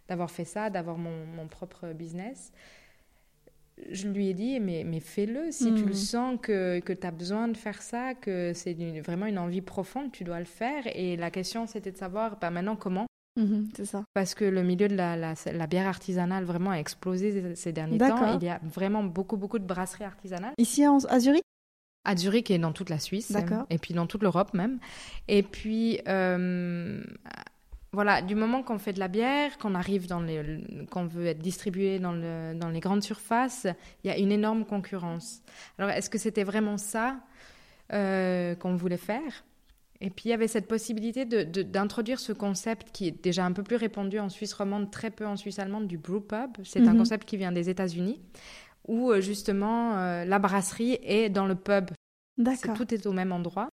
d'avoir 0.07 0.29
fait 0.29 0.45
ça, 0.45 0.69
d'avoir 0.69 0.99
mon, 0.99 1.25
mon, 1.25 1.47
propre 1.47 1.93
business. 1.93 2.51
Je 3.91 4.07
lui 4.07 4.29
ai 4.29 4.33
dit, 4.33 4.59
mais, 4.59 4.83
mais 4.83 4.99
fais-le. 4.99 5.51
Si 5.51 5.73
tu 5.73 5.85
le 5.85 5.91
hmm. 5.91 5.93
sens 5.93 6.39
que, 6.41 6.79
que 6.79 6.93
tu 6.93 7.05
as 7.05 7.11
besoin 7.11 7.47
de 7.47 7.55
faire 7.55 7.81
ça, 7.81 8.15
que 8.15 8.51
c'est 8.53 8.73
vraiment 9.01 9.27
une 9.27 9.37
envie 9.37 9.61
profonde, 9.61 10.11
tu 10.11 10.23
dois 10.23 10.39
le 10.39 10.45
faire. 10.45 10.83
Et 10.95 11.15
la 11.15 11.29
question, 11.31 11.67
c'était 11.67 11.91
de 11.91 11.97
savoir 11.97 12.37
bah, 12.39 12.49
maintenant 12.49 12.75
comment? 12.75 13.07
Mhm, 13.37 13.69
c'est 13.75 13.85
ça. 13.85 14.03
Parce 14.13 14.33
que 14.33 14.45
le 14.45 14.63
milieu 14.63 14.87
de 14.87 14.95
la, 14.95 15.15
la, 15.15 15.35
la, 15.53 15.67
bière 15.67 15.87
artisanale 15.87 16.43
vraiment 16.43 16.71
a 16.71 16.77
explosé 16.77 17.55
ces 17.55 17.71
derniers 17.71 17.99
temps. 17.99 18.39
Il 18.39 18.43
y 18.43 18.49
a 18.49 18.59
vraiment 18.63 19.03
beaucoup, 19.03 19.37
beaucoup 19.37 19.59
de 19.59 19.65
brasseries 19.65 20.05
artisanales. 20.05 20.53
Ici 20.57 20.83
à 20.83 21.19
Zurich? 21.19 21.43
À 22.03 22.15
Zurich 22.15 22.49
et 22.49 22.57
dans 22.57 22.71
toute 22.71 22.89
la 22.89 22.99
Suisse, 22.99 23.33
et 23.69 23.77
puis 23.77 23.93
dans 23.93 24.07
toute 24.07 24.23
l'Europe 24.23 24.53
même. 24.53 24.79
Et 25.27 25.43
puis, 25.43 25.99
euh, 26.07 27.03
voilà, 27.97 28.21
du 28.21 28.35
moment 28.35 28.61
qu'on 28.61 28.77
fait 28.77 28.93
de 28.93 28.99
la 28.99 29.07
bière, 29.07 29.57
qu'on 29.57 29.73
arrive 29.73 30.05
dans 30.05 30.19
les, 30.19 30.85
qu'on 30.91 31.07
veut 31.07 31.25
être 31.25 31.39
distribué 31.39 31.97
dans, 31.97 32.11
le, 32.11 32.53
dans 32.53 32.69
les 32.69 32.79
grandes 32.79 33.01
surfaces, 33.01 33.65
il 34.03 34.07
y 34.07 34.11
a 34.11 34.17
une 34.19 34.31
énorme 34.31 34.65
concurrence. 34.65 35.41
Alors, 35.79 35.89
est-ce 35.89 36.07
que 36.07 36.19
c'était 36.19 36.43
vraiment 36.43 36.77
ça 36.77 37.17
euh, 37.93 38.53
qu'on 38.53 38.75
voulait 38.75 38.97
faire? 38.97 39.43
Et 39.99 40.11
puis 40.11 40.25
il 40.25 40.29
y 40.29 40.33
avait 40.33 40.47
cette 40.47 40.67
possibilité 40.67 41.25
d'introduire 41.25 42.19
ce 42.19 42.33
concept 42.33 42.91
qui 42.91 43.07
est 43.07 43.23
déjà 43.23 43.43
un 43.43 43.51
peu 43.51 43.63
plus 43.63 43.77
répandu 43.77 44.19
en 44.19 44.29
Suisse 44.29 44.53
romande, 44.53 44.91
très 44.91 45.09
peu 45.09 45.25
en 45.25 45.35
Suisse 45.35 45.57
allemande, 45.57 45.87
du 45.87 45.97
brew 45.97 46.21
pub. 46.21 46.51
C'est 46.65 46.87
un 46.87 46.93
mhm. 46.93 46.99
concept 46.99 47.27
qui 47.27 47.35
vient 47.35 47.51
des 47.51 47.67
États-Unis, 47.67 48.21
où 48.87 49.09
euh, 49.09 49.21
justement 49.21 49.95
la 50.23 50.37
brasserie 50.37 50.99
est 51.01 51.29
dans 51.29 51.47
le 51.47 51.55
pub 51.55 51.89
D'accord. 52.37 52.75
Tout 52.75 52.93
est 52.93 53.07
au 53.07 53.11
même 53.11 53.31
endroit. 53.31 53.69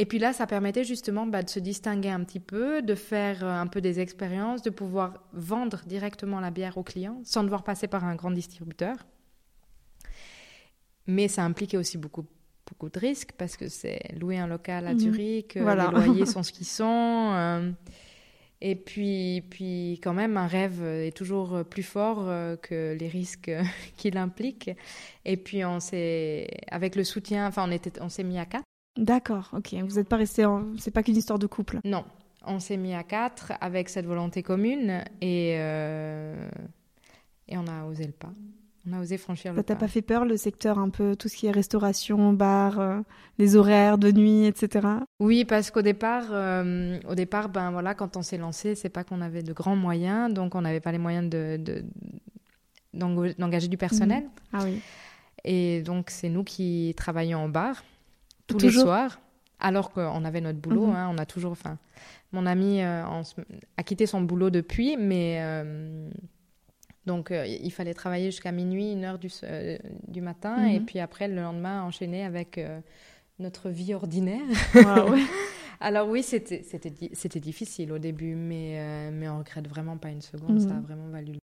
Et 0.00 0.06
puis 0.06 0.20
là, 0.20 0.32
ça 0.32 0.46
permettait 0.46 0.84
justement 0.84 1.26
bah, 1.26 1.42
de 1.42 1.50
se 1.50 1.58
distinguer 1.58 2.10
un 2.10 2.22
petit 2.22 2.38
peu, 2.38 2.82
de 2.82 2.94
faire 2.94 3.44
euh, 3.44 3.50
un 3.50 3.66
peu 3.66 3.80
des 3.80 3.98
expériences, 3.98 4.62
de 4.62 4.70
pouvoir 4.70 5.24
vendre 5.32 5.82
directement 5.86 6.38
la 6.40 6.52
bière 6.52 6.78
aux 6.78 6.84
clients 6.84 7.20
sans 7.24 7.42
devoir 7.42 7.64
passer 7.64 7.88
par 7.88 8.04
un 8.04 8.14
grand 8.14 8.30
distributeur. 8.30 8.96
Mais 11.08 11.26
ça 11.26 11.42
impliquait 11.42 11.78
aussi 11.78 11.98
beaucoup, 11.98 12.24
beaucoup 12.64 12.90
de 12.90 12.98
risques 12.98 13.32
parce 13.36 13.56
que 13.56 13.68
c'est 13.68 14.14
louer 14.16 14.38
un 14.38 14.46
local 14.46 14.86
à 14.86 14.92
mhm. 14.92 15.00
Zurich, 15.00 15.56
euh, 15.56 15.74
les 15.74 16.06
loyers 16.06 16.26
sont 16.26 16.44
ce 16.44 16.52
qu'ils 16.52 16.66
sont. 16.66 17.32
Euh, 17.34 17.72
et 18.60 18.76
puis, 18.76 19.42
puis, 19.50 20.00
quand 20.02 20.12
même, 20.12 20.36
un 20.36 20.46
rêve 20.46 20.84
est 20.84 21.16
toujours 21.16 21.64
plus 21.64 21.82
fort 21.82 22.28
euh, 22.28 22.56
que 22.56 22.96
les 22.98 23.08
risques 23.08 23.50
qu'il 23.96 24.16
implique. 24.16 24.70
Et 25.24 25.36
puis, 25.36 25.64
on 25.64 25.80
s'est, 25.80 26.48
avec 26.70 26.94
le 26.94 27.04
soutien, 27.04 27.48
enfin, 27.48 27.64
on 27.66 27.72
était, 27.72 28.00
on 28.00 28.08
s'est 28.08 28.24
mis 28.24 28.38
à 28.38 28.46
quatre. 28.46 28.67
D'accord, 28.98 29.50
ok. 29.52 29.74
Vous 29.86 29.96
n'êtes 29.96 30.08
pas 30.08 30.16
resté, 30.16 30.44
en... 30.44 30.64
c'est 30.76 30.90
pas 30.90 31.02
qu'une 31.02 31.16
histoire 31.16 31.38
de 31.38 31.46
couple. 31.46 31.78
Non, 31.84 32.04
on 32.44 32.58
s'est 32.58 32.76
mis 32.76 32.94
à 32.94 33.04
quatre 33.04 33.52
avec 33.60 33.88
cette 33.88 34.06
volonté 34.06 34.42
commune 34.42 35.04
et 35.20 35.54
euh, 35.58 36.48
et 37.46 37.56
on 37.56 37.66
a 37.66 37.84
osé 37.84 38.06
le 38.06 38.12
pas. 38.12 38.32
On 38.88 38.92
a 38.94 39.00
osé 39.00 39.18
franchir 39.18 39.52
le 39.52 39.58
Ça 39.58 39.62
t'a 39.62 39.76
pas 39.76 39.86
fait 39.86 40.02
peur 40.02 40.24
le 40.24 40.36
secteur 40.36 40.78
un 40.78 40.88
peu, 40.88 41.14
tout 41.14 41.28
ce 41.28 41.36
qui 41.36 41.46
est 41.46 41.50
restauration, 41.50 42.32
bar, 42.32 42.80
euh, 42.80 43.00
les 43.38 43.54
horaires 43.54 43.98
de 43.98 44.10
nuit, 44.10 44.46
etc. 44.46 44.86
Oui, 45.20 45.44
parce 45.44 45.70
qu'au 45.70 45.82
départ, 45.82 46.24
euh, 46.30 46.98
au 47.08 47.14
départ, 47.14 47.50
ben 47.50 47.70
voilà, 47.70 47.94
quand 47.94 48.16
on 48.16 48.22
s'est 48.22 48.38
lancé, 48.38 48.74
c'est 48.74 48.88
pas 48.88 49.04
qu'on 49.04 49.20
avait 49.20 49.42
de 49.42 49.52
grands 49.52 49.76
moyens, 49.76 50.32
donc 50.32 50.54
on 50.54 50.62
n'avait 50.62 50.80
pas 50.80 50.92
les 50.92 50.98
moyens 50.98 51.28
de, 51.28 51.84
d'engager 52.94 53.68
du 53.68 53.76
personnel. 53.76 54.24
Mhm. 54.24 54.30
Ah 54.54 54.60
oui. 54.64 54.80
Et 55.44 55.82
donc 55.82 56.10
c'est 56.10 56.28
nous 56.28 56.42
qui 56.42 56.94
travaillions 56.96 57.44
en 57.44 57.48
bar 57.48 57.84
tous 58.48 58.58
les 58.58 58.70
soirs, 58.72 59.20
alors 59.60 59.90
qu'on 59.90 60.24
avait 60.24 60.40
notre 60.40 60.58
boulot. 60.58 60.86
Mhm. 60.86 60.96
Hein, 60.96 61.10
on 61.14 61.18
a 61.18 61.26
toujours, 61.26 61.52
enfin, 61.52 61.78
mon 62.32 62.46
ami 62.46 62.82
euh, 62.82 63.04
a 63.76 63.82
quitté 63.82 64.06
son 64.06 64.20
boulot 64.22 64.50
depuis, 64.50 64.96
mais 64.96 65.38
donc, 67.08 67.30
euh, 67.30 67.46
il 67.46 67.72
fallait 67.72 67.94
travailler 67.94 68.26
jusqu'à 68.26 68.52
minuit, 68.52 68.92
une 68.92 69.02
heure 69.02 69.18
du, 69.18 69.28
euh, 69.42 69.78
du 70.06 70.20
matin, 70.20 70.66
et 70.66 70.78
mhm. 70.78 70.84
puis 70.84 70.98
après, 71.00 71.26
le 71.26 71.36
lendemain, 71.36 71.82
enchaîner 71.82 72.22
avec 72.22 72.58
euh, 72.58 72.80
notre 73.38 73.70
vie 73.70 73.94
ordinaire. 73.94 74.44
Alors 75.80 76.08
oui, 76.08 76.22
c'était 76.22 77.40
difficile 77.40 77.92
au 77.92 77.98
début, 77.98 78.34
mais, 78.34 79.10
mais 79.12 79.28
on 79.28 79.38
regrette 79.38 79.68
vraiment 79.68 79.96
pas 79.96 80.10
une 80.10 80.20
seconde, 80.20 80.60
ça 80.60 80.70
a 80.70 80.74
mhm. 80.74 80.82
vraiment 80.82 81.08
valu. 81.08 81.38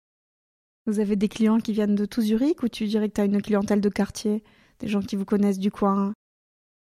Vous 0.87 0.99
avez 0.99 1.15
des 1.15 1.29
clients 1.29 1.61
qui 1.61 1.73
viennent 1.73 1.95
de 1.95 2.07
tout 2.07 2.23
Zurich 2.23 2.63
ou 2.65 2.69
tu 2.69 2.87
dirais 2.87 3.09
que 3.09 3.15
tu 3.15 3.21
as 3.21 3.25
une 3.25 3.41
clientèle 3.41 3.81
de 3.81 3.89
quartier, 3.89 4.43
des 4.81 4.89
gens 4.89 5.01
qui 5.01 5.15
vous 5.15 5.27
connaissent 5.27 5.61
du 5.61 5.71
coin? 5.71 6.13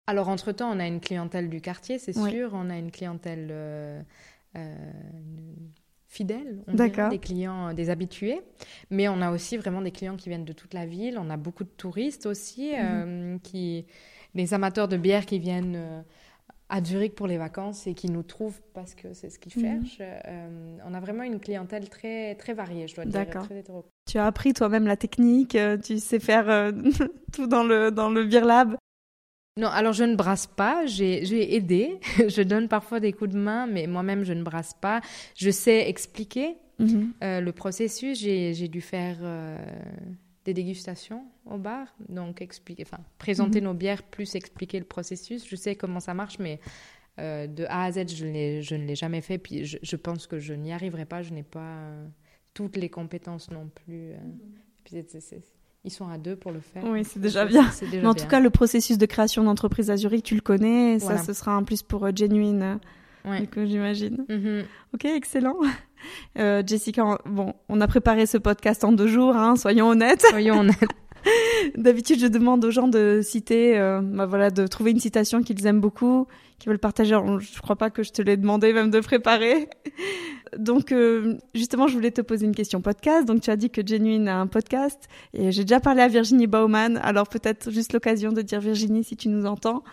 Alors 0.10 0.30
entre-temps, 0.30 0.72
on 0.76 0.80
a 0.80 0.88
une 0.88 1.00
clientèle 1.00 1.50
du 1.50 1.62
quartier, 1.62 2.00
c'est 2.00 2.14
sûr, 2.14 2.52
on 2.54 2.70
a 2.70 2.78
une 2.78 2.92
clientèle 2.92 3.54
fidèles, 6.10 6.64
on 6.68 6.74
dirait, 6.74 7.10
des 7.10 7.20
clients, 7.20 7.70
euh, 7.70 7.74
des 7.74 7.90
habitués. 7.90 8.42
Mais 8.90 9.08
on 9.08 9.22
a 9.22 9.32
aussi 9.32 9.58
vraiment 9.58 9.82
des 9.82 9.92
clients 9.92 10.18
qui 10.18 10.30
viennent 10.30 10.46
de 10.46 10.54
toute 10.54 10.74
la 10.74 10.86
ville. 10.86 11.18
On 11.20 11.30
a 11.30 11.38
beaucoup 11.38 11.64
de 11.64 11.70
touristes 11.70 12.26
aussi 12.26 12.72
mhm. 12.72 12.78
euh, 12.80 13.38
qui 13.44 13.86
les 14.36 14.54
amateurs 14.54 14.88
de 14.88 14.98
bière 14.98 15.26
qui 15.26 15.40
viennent 15.40 15.76
euh, 15.76 16.02
à 16.70 16.84
Zurich 16.84 17.16
pour 17.16 17.28
les 17.28 17.38
vacances 17.38 17.88
et 17.88 17.94
qui 17.94 18.10
nous 18.10 18.24
trouvent 18.24 18.60
parce 18.74 18.94
que 18.96 19.14
c'est 19.14 19.30
ce 19.30 19.40
qu'ils 19.40 19.64
Mhm. 19.64 19.86
cherchent. 19.86 20.02
Euh, 20.02 20.78
on 20.86 20.94
a 20.94 21.00
vraiment 21.00 21.24
une 21.24 21.40
clientèle 21.40 21.90
très, 21.90 22.36
très 22.36 22.54
variée, 22.54 22.88
je 22.88 22.96
dois 22.96 23.06
dire. 23.06 23.26
D'accord. 23.26 23.48
Tu 24.08 24.18
as 24.18 24.26
appris 24.26 24.54
toi-même 24.54 24.88
la 24.88 24.98
technique, 24.98 25.56
euh, 25.56 25.78
tu 25.78 26.00
sais 26.00 26.20
faire 26.20 26.50
euh, 26.50 26.72
tout 27.34 27.48
dans 27.48 27.64
le, 27.64 27.92
dans 27.92 28.10
le 28.10 28.26
Beer 28.26 28.46
Lab. 28.46 28.76
Non, 29.60 29.68
alors 29.68 29.94
je 29.94 30.04
ne 30.06 30.16
brasse 30.16 30.48
pas, 30.48 30.86
j'ai 30.86 31.56
aidé, 31.56 32.00
je 32.36 32.42
donne 32.42 32.68
parfois 32.68 33.00
des 33.00 33.12
coups 33.14 33.32
de 33.32 33.38
main, 33.38 33.68
mais 33.68 33.88
moi-même 33.88 34.24
je 34.24 34.34
ne 34.34 34.44
brasse 34.44 34.74
pas. 34.74 35.02
Je 35.36 35.50
sais 35.52 35.90
expliquer 35.90 36.56
Mhm. 36.80 37.12
euh, 37.24 37.42
le 37.42 37.52
processus, 37.52 38.18
j'ai 38.20 38.68
dû 38.70 38.80
faire 38.80 39.18
euh, 39.22 39.58
des 40.46 40.54
dégustations 40.54 41.26
au 41.46 41.58
bar, 41.58 41.88
donc 42.08 42.42
expliquer, 42.42 42.84
enfin 42.86 43.04
présenter 43.18 43.60
Mhm. 43.60 43.66
nos 43.68 43.74
bières 43.74 44.04
plus 44.04 44.34
expliquer 44.36 44.80
le 44.80 44.86
processus. 44.86 45.46
Je 45.46 45.56
sais 45.58 45.76
comment 45.76 46.00
ça 46.00 46.14
marche, 46.14 46.40
mais 46.40 46.62
euh, 47.20 47.48
de 47.48 47.66
A 47.66 47.84
à 47.84 47.92
Z 47.92 48.06
je, 48.16 48.26
ne 48.76 48.86
l'ai 48.88 48.96
jamais 48.96 49.20
fait, 49.20 49.38
puis 49.38 49.66
je, 49.66 49.78
je 49.82 49.96
pense 49.98 50.26
que 50.26 50.40
je 50.40 50.54
n'y 50.54 50.72
arriverai 50.72 51.04
pas, 51.04 51.22
je 51.22 51.34
n'ai 51.34 51.44
pas 51.44 51.92
toutes 52.54 52.78
les 52.78 52.88
compétences 52.90 53.52
non 53.52 53.68
plus. 53.68 54.14
Puis 54.86 55.04
c'est- 55.10 55.20
c'est- 55.20 55.44
ils 55.86 55.92
sont 55.92 56.08
à 56.10 56.18
deux 56.18 56.36
pour 56.36 56.52
le 56.52 56.60
faire. 56.60 56.84
Oui, 56.86 57.04
c'est 57.06 57.20
déjà 57.20 57.46
bien. 57.46 57.70
c'est 57.72 57.86
déjà 57.86 58.02
Mais 58.02 58.08
en 58.08 58.14
bien. 58.14 58.24
tout 58.24 58.30
cas, 58.30 58.40
le 58.40 58.50
processus 58.50 58.98
de 58.98 59.06
création 59.06 59.44
d'entreprise 59.44 59.90
à 59.90 59.98
Zurich, 59.98 60.24
tu 60.24 60.36
le 60.36 60.42
connais. 60.42 61.00
Ça, 61.00 61.18
ce 61.18 61.34
sera 61.34 61.54
un 61.54 61.64
plus 61.64 61.82
pour 61.84 62.06
euh, 62.06 62.12
Genuine, 62.16 62.62
euh, 62.64 62.76
Ouais. 63.30 63.42
du 63.42 63.48
coup, 63.48 63.66
j'imagine. 63.66 64.26
Mhm. 64.30 64.64
Ok, 64.94 65.06
excellent. 65.06 65.58
Euh, 66.38 66.64
Jessica, 66.66 67.06
on- 67.06 67.18
bon, 67.30 67.54
on 67.68 67.82
a 67.82 67.88
préparé 67.88 68.26
ce 68.26 68.38
podcast 68.38 68.84
en 68.86 68.94
deux 68.94 69.08
jours, 69.08 69.36
hein, 69.36 69.56
soyons 69.58 69.90
honnêtes. 69.90 70.22
Soyons 70.30 70.60
honnêtes. 70.60 70.78
D'habitude, 71.76 72.20
je 72.20 72.28
demande 72.28 72.64
aux 72.66 72.72
gens 72.72 72.88
de 72.88 73.22
citer, 73.24 73.78
euh, 73.78 74.02
bah 74.02 74.26
voilà, 74.26 74.50
de 74.52 74.68
trouver 74.68 74.92
une 74.92 75.00
citation 75.00 75.44
qu'ils 75.44 75.66
aiment 75.66 75.82
beaucoup, 75.82 76.28
qu'ils 76.58 76.70
veulent 76.70 76.80
partager. 76.80 77.14
Alors, 77.14 77.40
Je 77.40 77.62
crois 77.62 77.76
pas 77.76 77.90
que 77.90 78.04
je 78.04 78.12
te 78.12 78.22
l'ai 78.22 78.38
demandé 78.38 78.74
même 78.74 78.92
de 78.92 79.00
préparer. 79.00 79.70
Donc, 80.58 80.92
euh, 80.92 81.38
justement, 81.54 81.88
je 81.88 81.94
voulais 81.94 82.12
te 82.12 82.22
poser 82.22 82.46
une 82.46 82.56
question 82.56 82.82
podcast. 82.82 83.28
Donc, 83.28 83.42
tu 83.42 83.50
as 83.50 83.56
dit 83.56 83.70
que 83.70 83.86
Genuine 83.86 84.28
a 84.28 84.40
un 84.40 84.48
podcast 84.48 85.08
et 85.34 85.52
j'ai 85.52 85.64
déjà 85.64 85.80
parlé 85.80 86.02
à 86.02 86.08
Virginie 86.08 86.48
Bauman. 86.48 86.98
Alors, 87.04 87.28
peut-être 87.28 87.72
juste 87.72 87.94
l'occasion 87.94 88.32
de 88.32 88.42
dire 88.42 88.60
Virginie, 88.60 89.04
si 89.04 89.16
tu 89.16 89.30
nous 89.30 89.46
entends, 89.46 89.84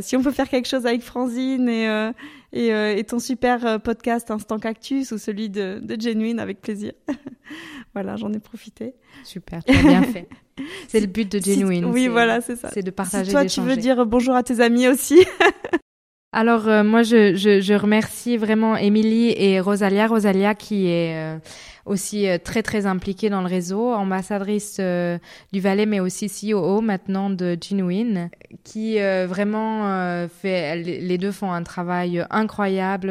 si 0.00 0.16
on 0.16 0.22
peut 0.22 0.30
faire 0.30 0.48
quelque 0.48 0.68
chose 0.68 0.86
avec 0.86 1.02
Franzine 1.02 1.68
et, 1.68 1.88
euh, 1.88 2.12
et, 2.52 2.72
euh, 2.72 2.96
et 2.96 3.02
ton 3.04 3.18
super 3.18 3.66
euh, 3.66 3.78
podcast 3.78 4.30
Instant 4.30 4.58
Cactus 4.58 5.10
ou 5.12 5.18
celui 5.18 5.50
de, 5.50 5.80
de 5.82 6.00
Genuine, 6.00 6.38
avec 6.38 6.60
plaisir. 6.60 6.92
voilà, 7.94 8.16
j'en 8.16 8.32
ai 8.32 8.38
profité. 8.38 8.94
Super, 9.24 9.64
tu 9.64 9.76
as 9.76 9.82
bien 9.82 10.02
fait. 10.04 10.28
C'est 10.88 11.00
le 11.00 11.06
but 11.06 11.30
de 11.30 11.40
Si- 11.40 11.54
Genuine. 11.54 11.86
oui, 11.86 12.06
voilà, 12.08 12.40
c'est 12.42 12.54
ça. 12.56 12.68
C'est 12.72 12.82
de 12.82 12.90
partager, 12.90 13.24
Si 13.26 13.30
toi, 13.32 13.44
tu 13.46 13.60
veux 13.62 13.76
dire 13.76 14.04
bonjour 14.06 14.34
à 14.34 14.42
tes 14.42 14.60
amis 14.60 14.86
aussi. 14.88 15.18
Alors 16.32 16.68
euh, 16.68 16.84
moi 16.84 17.02
je, 17.02 17.34
je, 17.34 17.60
je 17.60 17.74
remercie 17.74 18.36
vraiment 18.36 18.76
Émilie 18.76 19.34
et 19.36 19.58
Rosalia, 19.58 20.06
Rosalia 20.06 20.54
qui 20.54 20.86
est 20.86 21.16
euh, 21.16 21.38
aussi 21.86 22.28
euh, 22.28 22.38
très 22.38 22.62
très 22.62 22.86
impliquée 22.86 23.30
dans 23.30 23.40
le 23.40 23.48
réseau, 23.48 23.92
ambassadrice 23.92 24.76
euh, 24.78 25.18
du 25.52 25.58
Valais 25.58 25.86
mais 25.86 25.98
aussi 25.98 26.28
CEO 26.28 26.82
maintenant 26.82 27.30
de 27.30 27.58
Genuine, 27.60 28.30
qui 28.62 29.00
euh, 29.00 29.26
vraiment 29.28 29.88
euh, 29.88 30.28
fait, 30.28 30.76
les 30.76 31.18
deux 31.18 31.32
font 31.32 31.50
un 31.50 31.64
travail 31.64 32.24
incroyable. 32.30 33.08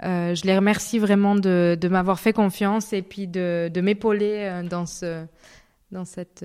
je 0.00 0.46
les 0.46 0.56
remercie 0.56 0.98
vraiment 0.98 1.34
de, 1.34 1.76
de 1.78 1.88
m'avoir 1.88 2.18
fait 2.18 2.32
confiance 2.32 2.94
et 2.94 3.02
puis 3.02 3.26
de, 3.26 3.70
de 3.72 3.80
m'épauler 3.82 4.62
dans 4.70 4.86
ce 4.86 5.26
dans 5.90 6.06
cette 6.06 6.42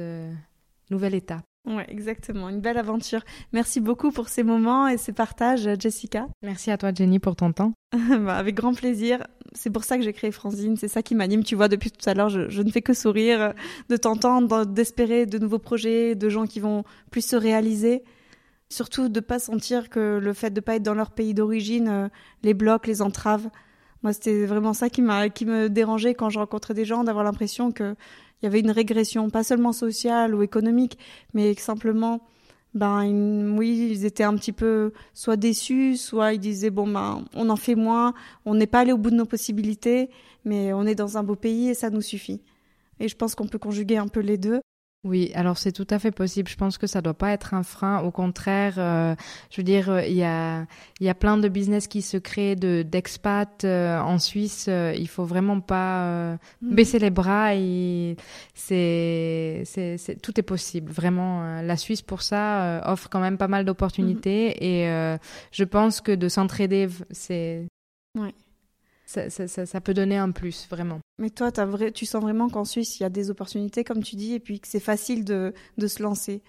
nouvelle 0.92 1.16
étape. 1.16 1.46
Ouais, 1.68 1.86
exactement. 1.90 2.48
Une 2.48 2.62
belle 2.62 2.78
aventure. 2.78 3.22
Merci 3.52 3.82
beaucoup 3.82 4.12
pour 4.12 4.30
ces 4.30 4.44
moments 4.44 4.88
et 4.88 4.98
ces 4.98 5.12
partages, 5.12 5.68
Jessica. 5.78 6.28
Merci 6.42 6.72
à 6.72 6.78
toi 6.78 6.92
Jenny 6.94 7.20
pour 7.20 7.36
ton 7.36 7.52
temps. 7.52 7.74
Bah, 7.92 8.38
avec 8.38 8.56
grand 8.56 8.74
plaisir. 8.74 9.26
C'est 9.54 9.70
pour 9.70 9.84
ça 9.84 9.98
que 9.98 10.04
j'ai 10.04 10.14
créé 10.14 10.32
Franzine. 10.32 10.78
C'est 10.78 10.88
ça 10.88 11.02
qui 11.02 11.14
m'anime. 11.14 11.44
Tu 11.44 11.56
vois, 11.56 11.68
depuis 11.68 11.92
tout 11.92 12.10
à 12.10 12.14
l'heure, 12.14 12.30
je, 12.30 12.50
je 12.50 12.62
ne 12.62 12.72
fais 12.72 12.82
que 12.82 12.94
sourire, 12.94 13.54
de 13.90 13.98
t'entendre, 13.98 14.66
d'espérer 14.66 15.26
de 15.26 15.38
nouveaux 15.38 15.60
projets, 15.60 16.16
de 16.16 16.30
gens 16.30 16.46
qui 16.46 16.60
vont 16.60 16.84
plus 17.12 17.26
se 17.26 17.36
réaliser. 17.36 18.04
Surtout 18.70 19.10
de 19.10 19.20
pas 19.20 19.40
sentir 19.40 19.90
que 19.90 20.20
le 20.22 20.34
fait 20.34 20.52
de 20.52 20.60
pas 20.60 20.76
être 20.76 20.84
dans 20.84 20.94
leur 20.94 21.12
pays 21.12 21.34
d'origine 21.34 21.88
euh, 21.88 22.08
les 22.44 22.54
bloque, 22.54 22.88
les 22.88 23.02
entrave. 23.02 23.50
Moi, 24.04 24.14
c'était 24.14 24.46
vraiment 24.46 24.74
ça 24.74 24.90
qui 24.90 25.02
m'a, 25.02 25.30
qui 25.30 25.46
me 25.46 25.70
dérangeait 25.70 26.14
quand 26.14 26.30
je 26.30 26.40
rencontrais 26.40 26.74
des 26.74 26.86
gens, 26.86 27.04
d'avoir 27.04 27.24
l'impression 27.24 27.72
que 27.72 27.96
il 28.42 28.46
y 28.46 28.48
avait 28.48 28.60
une 28.60 28.72
régression, 28.72 29.30
pas 29.30 29.44
seulement 29.44 29.74
sociale 29.74 30.36
ou 30.36 30.44
économique, 30.44 30.98
mais 31.34 31.54
simplement, 31.56 32.22
ben, 32.74 33.58
oui, 33.58 33.90
ils 33.92 34.06
étaient 34.06 34.24
un 34.24 34.36
petit 34.36 34.52
peu 34.52 34.94
soit 35.14 35.38
déçus, 35.38 35.98
soit 35.98 36.34
ils 36.34 36.40
disaient 36.40 36.70
bon 36.70 36.88
ben, 36.88 37.26
on 37.34 37.50
en 37.50 37.56
fait 37.56 37.76
moins, 37.76 38.14
on 38.46 38.56
n'est 38.56 38.68
pas 38.68 38.82
allé 38.82 38.92
au 38.92 38.98
bout 38.98 39.10
de 39.10 39.16
nos 39.16 39.26
possibilités, 39.26 40.10
mais 40.46 40.74
on 40.74 40.86
est 40.86 40.96
dans 40.96 41.18
un 41.18 41.24
beau 41.24 41.36
pays 41.36 41.70
et 41.70 41.74
ça 41.74 41.90
nous 41.90 42.02
suffit. 42.02 42.42
Et 43.00 43.08
je 43.08 43.16
pense 43.16 43.36
qu'on 43.36 43.48
peut 43.48 43.60
conjuguer 43.60 43.98
un 43.98 44.08
peu 44.08 44.20
les 44.20 44.38
deux. 44.38 44.62
Oui, 45.08 45.32
alors 45.36 45.58
c'est 45.58 45.72
tout 45.72 45.88
à 45.90 46.00
fait 46.00 46.12
possible. 46.12 46.50
Je 46.50 46.58
pense 46.58 46.78
que 46.78 46.86
ça 46.86 47.02
doit 47.02 47.14
pas 47.14 47.32
être 47.32 47.54
un 47.54 47.64
frein. 47.64 48.02
Au 48.02 48.12
contraire, 48.12 48.74
euh, 48.78 49.16
je 49.50 49.62
veux 49.62 49.64
dire, 49.64 49.90
euh, 49.90 50.06
il 50.06 50.16
y 50.16 50.24
a 50.24 50.66
il 51.00 51.06
y 51.06 51.10
a 51.10 51.16
plein 51.16 51.38
de 51.38 51.48
business 51.48 51.88
qui 51.88 52.02
se 52.02 52.18
créent 52.18 52.58
de 52.58 52.82
d'expats 52.82 53.64
euh, 53.64 53.98
en 54.00 54.20
Suisse. 54.20 54.66
Euh, 54.68 54.94
il 54.98 55.08
faut 55.08 55.24
vraiment 55.24 55.62
pas 55.62 56.04
euh, 56.04 56.38
baisser 56.62 57.00
les 57.00 57.10
bras. 57.10 57.56
Et 57.56 58.18
c'est 58.54 59.64
tout 60.22 60.38
est 60.38 60.44
possible. 60.44 60.92
Vraiment, 60.92 61.62
la 61.62 61.78
Suisse 61.78 62.02
pour 62.02 62.22
ça 62.22 62.82
offre 62.86 63.08
quand 63.10 63.22
même 63.22 63.38
pas 63.38 63.48
mal 63.48 63.64
d'opportunités. 63.64 64.82
Et 64.82 64.90
euh, 64.90 65.18
je 65.52 65.64
pense 65.64 66.02
que 66.02 66.12
de 66.12 66.28
s'entraider, 66.28 66.88
c'est 67.12 67.66
Ouais. 68.18 68.34
Ça, 69.08 69.30
ça, 69.30 69.48
ça, 69.48 69.66
ça 69.66 69.82
peut 69.82 69.94
donner 69.94 70.18
un 70.18 70.32
plus 70.32 70.68
vraiment. 70.70 71.00
Mais 71.18 71.30
toi, 71.32 71.50
vrai, 71.66 71.92
tu 71.92 72.06
sens 72.06 72.22
vraiment 72.22 72.50
qu'en 72.50 72.66
Suisse, 72.66 73.00
il 73.00 73.04
y 73.04 73.06
a 73.06 73.10
des 73.10 73.30
opportunités, 73.32 73.84
comme 73.84 74.04
tu 74.04 74.16
dis, 74.18 74.34
et 74.34 74.40
puis 74.40 74.60
que 74.60 74.68
c'est 74.68 74.80
facile 74.82 75.24
de, 75.26 75.54
de 75.78 75.88
se 75.88 76.04
lancer. 76.04 76.44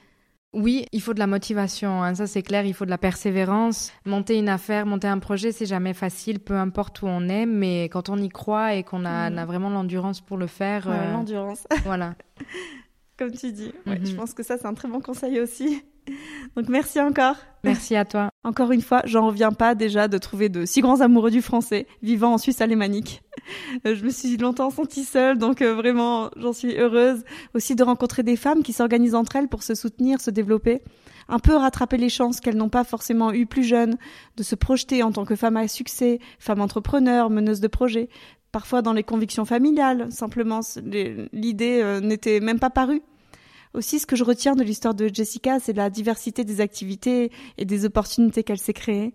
Oui, 0.55 0.87
il 0.93 1.01
faut 1.03 1.13
de 1.15 1.19
la 1.19 1.27
motivation, 1.27 2.03
hein, 2.03 2.15
ça 2.15 2.27
c'est 2.27 2.43
clair, 2.43 2.65
il 2.65 2.73
faut 2.75 2.87
de 2.87 2.91
la 2.91 2.97
persévérance. 2.99 3.93
Monter 4.07 4.39
une 4.39 4.49
affaire, 4.49 4.87
monter 4.87 5.07
un 5.07 5.19
projet, 5.19 5.53
c'est 5.53 5.67
jamais 5.67 5.93
facile, 5.95 6.41
peu 6.41 6.55
importe 6.57 7.03
où 7.03 7.07
on 7.07 7.29
est, 7.29 7.45
mais 7.47 7.85
quand 7.91 8.09
on 8.09 8.17
y 8.17 8.31
croit 8.31 8.75
et 8.75 8.83
qu'on 8.83 9.05
a, 9.05 9.29
Mhm. 9.31 9.39
a 9.39 9.45
vraiment 9.47 9.69
l'endurance 9.71 10.21
pour 10.23 10.37
le 10.39 10.47
faire, 10.47 10.89
Ouais, 10.89 10.95
euh, 10.97 11.13
L'endurance, 11.13 11.65
voilà. 11.85 12.15
comme 13.19 13.33
tu 13.33 13.53
dis. 13.53 13.73
Ouais, 13.87 13.99
Mhm. 13.99 14.07
Je 14.07 14.15
pense 14.17 14.33
que 14.35 14.43
ça, 14.43 14.57
c'est 14.59 14.67
un 14.67 14.75
très 14.75 14.89
bon 14.89 15.01
conseil 15.01 15.39
aussi. 15.39 15.83
Donc 16.57 16.69
merci 16.69 17.01
encore. 17.01 17.37
Merci 17.65 17.97
à 17.97 18.05
toi. 18.05 18.31
Encore 18.45 18.71
une 18.73 18.83
fois, 18.83 19.03
j'en 19.05 19.27
reviens 19.27 19.53
pas 19.53 19.75
déjà 19.75 20.09
de 20.09 20.19
trouver 20.19 20.49
de 20.49 20.65
si 20.65 20.81
grands 20.81 21.01
amoureux 21.01 21.31
du 21.31 21.43
français 21.43 21.87
vivant 22.03 22.35
en 22.35 22.39
Suisse 22.39 22.61
alémanique. 22.61 23.23
Euh, 23.87 23.95
Je 23.95 24.05
me 24.05 24.11
suis 24.11 24.37
longtemps 24.37 24.71
sentie 24.71 25.05
seule, 25.05 25.39
donc 25.39 25.63
euh, 25.63 25.75
vraiment, 25.75 26.31
j'en 26.37 26.53
suis 26.53 26.77
heureuse. 26.77 27.25
Aussi 27.55 27.75
de 27.75 27.83
rencontrer 27.83 28.23
des 28.23 28.37
femmes 28.37 28.63
qui 28.63 28.73
s'organisent 28.73 29.15
entre 29.15 29.37
elles 29.37 29.49
pour 29.49 29.63
se 29.63 29.75
soutenir, 29.75 30.21
se 30.21 30.31
développer, 30.31 30.83
un 31.29 31.39
peu 31.39 31.57
rattraper 31.57 31.97
les 31.97 32.09
chances 32.09 32.41
qu'elles 32.41 32.57
n'ont 32.57 32.69
pas 32.69 32.85
forcément 32.85 33.33
eues 33.33 33.47
plus 33.47 33.65
jeunes, 33.65 33.97
de 34.37 34.43
se 34.43 34.55
projeter 34.55 35.03
en 35.03 35.13
tant 35.13 35.25
que 35.25 35.37
femme 35.37 35.57
à 35.57 35.67
succès, 35.69 36.21
femme 36.39 36.61
entrepreneur, 36.61 37.31
meneuse 37.31 37.61
de 37.61 37.69
projet. 37.69 38.09
Parfois 38.53 38.81
dans 38.81 38.95
les 38.95 39.03
convictions 39.03 39.45
familiales, 39.45 40.11
simplement, 40.11 40.61
l'idée 41.33 41.81
euh, 41.83 42.01
n'était 42.01 42.41
même 42.41 42.59
pas 42.59 42.71
parue. 42.71 43.03
Aussi, 43.75 43.99
ce 43.99 44.07
que 44.07 44.17
je 44.17 44.25
retiens 44.25 44.55
de 44.55 44.63
l'histoire 44.63 44.95
de 44.95 45.09
Jessica, 45.13 45.61
c'est 45.61 45.73
la 45.73 45.91
diversité 45.91 46.45
des 46.45 46.61
activités 46.61 47.31
et 47.59 47.65
des 47.65 47.85
opportunités 47.85 48.43
qu'elle 48.43 48.59
s'est 48.59 48.73
créées. 48.73 49.15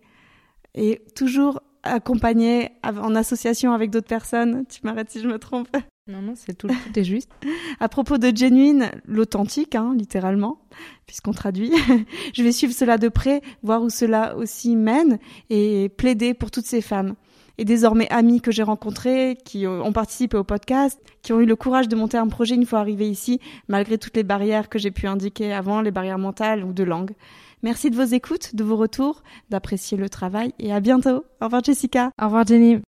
Et 0.75 1.01
toujours 1.15 1.61
accompagnée 1.83 2.71
en 2.83 3.15
association 3.15 3.73
avec 3.73 3.91
d'autres 3.91 4.07
personnes. 4.07 4.65
Tu 4.67 4.79
m'arrêtes 4.83 5.11
si 5.11 5.21
je 5.21 5.27
me 5.27 5.37
trompe. 5.37 5.69
Non, 6.05 6.21
non, 6.21 6.33
c'est 6.35 6.53
tout, 6.53 6.67
tout 6.67 6.99
est 6.99 7.05
juste. 7.05 7.31
À 7.79 7.87
propos 7.87 8.17
de 8.17 8.35
Genuine, 8.35 8.91
l'authentique, 9.05 9.73
hein, 9.73 9.93
littéralement, 9.97 10.59
puisqu'on 11.05 11.31
traduit, 11.31 11.71
je 12.33 12.43
vais 12.43 12.51
suivre 12.51 12.73
cela 12.73 12.97
de 12.97 13.07
près, 13.07 13.41
voir 13.61 13.81
où 13.81 13.89
cela 13.89 14.35
aussi 14.35 14.75
mène 14.75 15.17
et 15.49 15.87
plaider 15.87 16.33
pour 16.33 16.51
toutes 16.51 16.65
ces 16.65 16.81
femmes. 16.81 17.15
Et 17.57 17.65
désormais 17.65 18.07
amis 18.11 18.41
que 18.41 18.51
j'ai 18.51 18.63
rencontrés, 18.63 19.37
qui 19.45 19.67
ont 19.67 19.83
ont 19.83 19.91
participé 19.91 20.37
au 20.37 20.43
podcast, 20.43 20.99
qui 21.21 21.33
ont 21.33 21.39
eu 21.39 21.45
le 21.45 21.55
courage 21.55 21.87
de 21.87 21.95
monter 21.95 22.17
un 22.17 22.27
projet 22.27 22.55
une 22.55 22.65
fois 22.65 22.79
arrivés 22.79 23.09
ici, 23.09 23.39
malgré 23.67 23.97
toutes 23.97 24.15
les 24.15 24.23
barrières 24.23 24.69
que 24.69 24.79
j'ai 24.79 24.91
pu 24.91 25.07
indiquer 25.07 25.53
avant, 25.53 25.81
les 25.81 25.91
barrières 25.91 26.17
mentales 26.17 26.63
ou 26.63 26.73
de 26.73 26.83
langue. 26.83 27.11
Merci 27.61 27.89
de 27.89 27.95
vos 27.95 28.03
écoutes, 28.03 28.55
de 28.55 28.63
vos 28.63 28.75
retours, 28.75 29.23
d'apprécier 29.49 29.97
le 29.97 30.09
travail 30.09 30.53
et 30.59 30.73
à 30.73 30.79
bientôt. 30.79 31.25
Au 31.41 31.45
revoir 31.45 31.63
Jessica. 31.63 32.11
Au 32.21 32.25
revoir 32.25 32.45
Jenny. 32.45 32.81